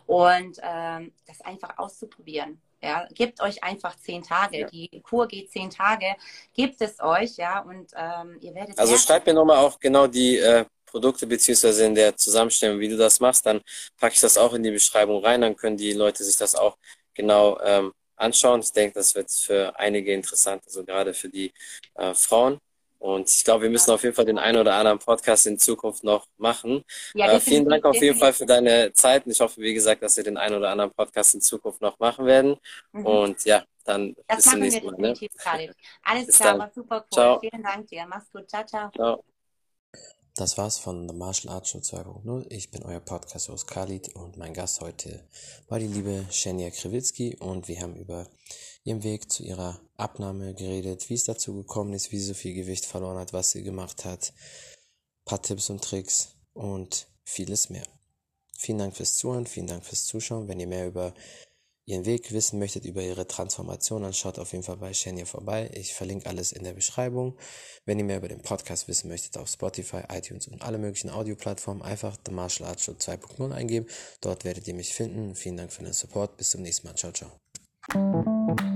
Und 0.07 0.59
ähm, 0.63 1.13
das 1.27 1.41
einfach 1.41 1.79
auszuprobieren. 1.79 2.61
Ja, 2.83 3.09
gebt 3.15 3.41
euch 3.41 3.65
einfach 3.65 3.97
zehn 3.97 4.23
Tage. 4.23 4.61
Ja. 4.61 4.67
Die 4.67 5.01
Kur 5.03 5.27
geht 5.27 5.51
zehn 5.51 5.71
Tage. 5.71 6.17
Gebt 6.53 6.79
es 6.83 7.01
euch, 7.01 7.37
ja, 7.37 7.61
und 7.61 7.91
ähm, 7.97 8.37
ihr 8.43 8.55
werdet. 8.55 8.79
Also 8.79 8.99
schreibt 8.99 9.27
mir 9.27 9.33
nochmal 9.33 9.57
auch 9.57 9.81
genau 9.81 10.07
die 10.07 10.37
äh, 10.37 10.67
Produkte 10.85 11.27
beziehungsweise 11.27 11.87
in 11.87 11.95
der 11.95 12.15
Zusammenstellung, 12.15 12.79
wie 12.79 12.91
du 12.91 12.99
das 12.99 13.21
machst. 13.21 13.47
Dann 13.47 13.63
packe 13.99 14.15
ich 14.15 14.21
das 14.21 14.37
auch 14.37 14.53
in 14.53 14.63
die 14.63 14.71
Beschreibung 14.71 15.25
rein. 15.25 15.41
Dann 15.41 15.57
können 15.57 15.79
die 15.79 15.95
Leute 15.95 16.23
sich 16.23 16.37
das 16.37 16.55
auch 16.55 16.77
genau 17.15 17.59
ähm, 17.63 17.95
anschauen. 18.25 18.61
Ich 18.61 18.73
denke, 18.73 18.95
das 18.95 19.15
wird 19.15 19.31
für 19.31 19.79
einige 19.79 20.13
interessant, 20.13 20.63
also 20.67 20.85
gerade 20.85 21.15
für 21.15 21.29
die 21.29 21.53
äh, 21.95 22.15
Frauen. 22.15 22.59
Und 23.05 23.31
ich 23.31 23.45
glaube, 23.45 23.65
wir 23.65 23.71
müssen 23.71 23.91
auf 23.91 24.03
jeden 24.03 24.15
Fall 24.15 24.25
den 24.25 24.39
einen 24.39 24.59
oder 24.59 24.77
anderen 24.77 24.99
Podcast 24.99 25.47
in 25.47 25.59
Zukunft 25.59 26.05
noch 26.05 26.27
machen. 26.39 26.83
Ja, 27.13 27.33
äh, 27.33 27.39
vielen 27.39 27.69
Dank 27.69 27.85
auf 27.85 28.01
jeden 28.01 28.19
Fall 28.19 28.33
für 28.33 28.47
deine 28.47 28.95
Zeit. 28.95 29.27
Und 29.27 29.33
ich 29.33 29.41
hoffe, 29.41 29.61
wie 29.61 29.75
gesagt, 29.75 30.03
dass 30.03 30.17
wir 30.17 30.25
den 30.25 30.39
einen 30.39 30.55
oder 30.55 30.71
anderen 30.71 30.91
Podcast 30.91 31.35
in 31.35 31.43
Zukunft 31.43 31.83
noch 31.83 31.99
machen 31.99 32.25
werden. 32.25 32.57
Mhm. 32.93 33.05
Und 33.05 33.45
ja, 33.45 33.63
dann 33.85 34.17
das 34.27 34.37
bis 34.39 34.45
zum 34.47 34.61
nächsten 34.61 34.87
Mal. 34.87 34.97
Ne? 34.97 35.15
Alles 36.03 36.27
bis 36.27 36.37
klar, 36.37 36.53
dann. 36.53 36.59
war 36.61 36.73
super 36.75 36.97
cool. 37.01 37.13
Ciao. 37.13 37.41
Vielen 37.41 37.63
Dank 37.63 37.87
dir. 37.89 38.07
Mach's 38.07 38.31
gut. 38.33 38.49
Ciao, 38.49 38.65
ciao. 38.65 38.91
ciao. 38.91 39.25
Das 40.37 40.59
war's 40.59 40.79
von 40.79 41.09
The 41.09 41.15
Martial 41.15 41.55
Arts 41.55 41.71
Show 41.71 41.79
2.0. 41.79 42.47
Ich 42.49 42.73
bin 42.73 42.83
euer 42.83 42.99
Podcast-Host 42.99 43.69
Khalid 43.69 44.17
und 44.17 44.37
mein 44.37 44.53
Gast 44.53 44.81
heute 44.81 45.23
war 45.69 45.79
die 45.79 45.87
liebe 45.87 46.27
Shenia 46.29 46.71
Krewitzki 46.71 47.37
und 47.37 47.69
wir 47.69 47.81
haben 47.81 47.95
über 47.95 48.27
ihren 48.83 49.05
Weg 49.05 49.31
zu 49.31 49.45
ihrer 49.45 49.81
Abnahme 49.97 50.53
geredet, 50.55 51.09
wie 51.09 51.15
es 51.15 51.23
dazu 51.23 51.55
gekommen 51.55 51.93
ist, 51.93 52.11
wie 52.11 52.19
sie 52.19 52.27
so 52.27 52.35
viel 52.35 52.53
Gewicht 52.53 52.85
verloren 52.85 53.19
hat, 53.19 53.33
was 53.33 53.53
sie 53.53 53.63
gemacht 53.63 54.05
hat, 54.05 54.33
paar 55.25 55.41
Tipps 55.41 55.71
und 55.71 55.85
Tricks 55.85 56.35
und 56.53 57.07
vieles 57.23 57.71
mehr. 57.71 57.87
Vielen 58.59 58.79
Dank 58.79 58.97
fürs 58.97 59.17
Zuhören, 59.17 59.47
vielen 59.47 59.69
Dank 59.69 59.85
fürs 59.85 60.05
Zuschauen. 60.05 60.49
Wenn 60.49 60.59
ihr 60.59 60.67
mehr 60.67 60.89
über 60.89 61.15
ihren 61.87 62.07
Weg 62.07 62.33
wissen 62.33 62.59
möchtet 62.59 62.85
über 62.85 63.03
ihre 63.03 63.27
Transformation, 63.27 64.03
dann 64.03 64.13
schaut 64.13 64.39
auf 64.39 64.53
jeden 64.53 64.65
Fall 64.65 64.77
bei 64.77 64.95
Shania 64.95 65.25
vorbei. 65.25 65.71
Ich 65.75 65.95
verlinke 65.95 66.29
alles 66.29 66.53
in 66.53 66.65
der 66.65 66.73
Beschreibung. 66.73 67.37
Wenn 67.85 67.99
ihr 67.99 68.05
mehr 68.05 68.19
über 68.19 68.29
den 68.29 68.43
Podcast 68.43 68.89
wissen 68.89 69.09
möchtet, 69.09 69.37
auf 69.37 69.49
Spotify, 69.49 70.03
iTunes 70.11 70.49
und 70.49 70.63
alle 70.63 70.79
möglichen 70.79 71.11
Audioplattformen 71.11 71.83
einfach 71.83 72.17
The 72.25 72.33
Martial 72.33 72.69
Arts 72.69 72.85
Show 72.85 72.93
2.0 72.93 73.53
eingeben. 73.53 73.87
Dort 74.21 74.45
werdet 74.45 74.67
ihr 74.67 74.75
mich 74.75 74.95
finden. 74.95 75.35
Vielen 75.35 75.57
Dank 75.57 75.73
für 75.73 75.83
den 75.83 75.93
Support. 75.93 76.37
Bis 76.37 76.51
zum 76.51 76.63
nächsten 76.63 76.87
Mal. 76.87 76.95
Ciao, 76.95 77.13
ciao. 77.13 78.74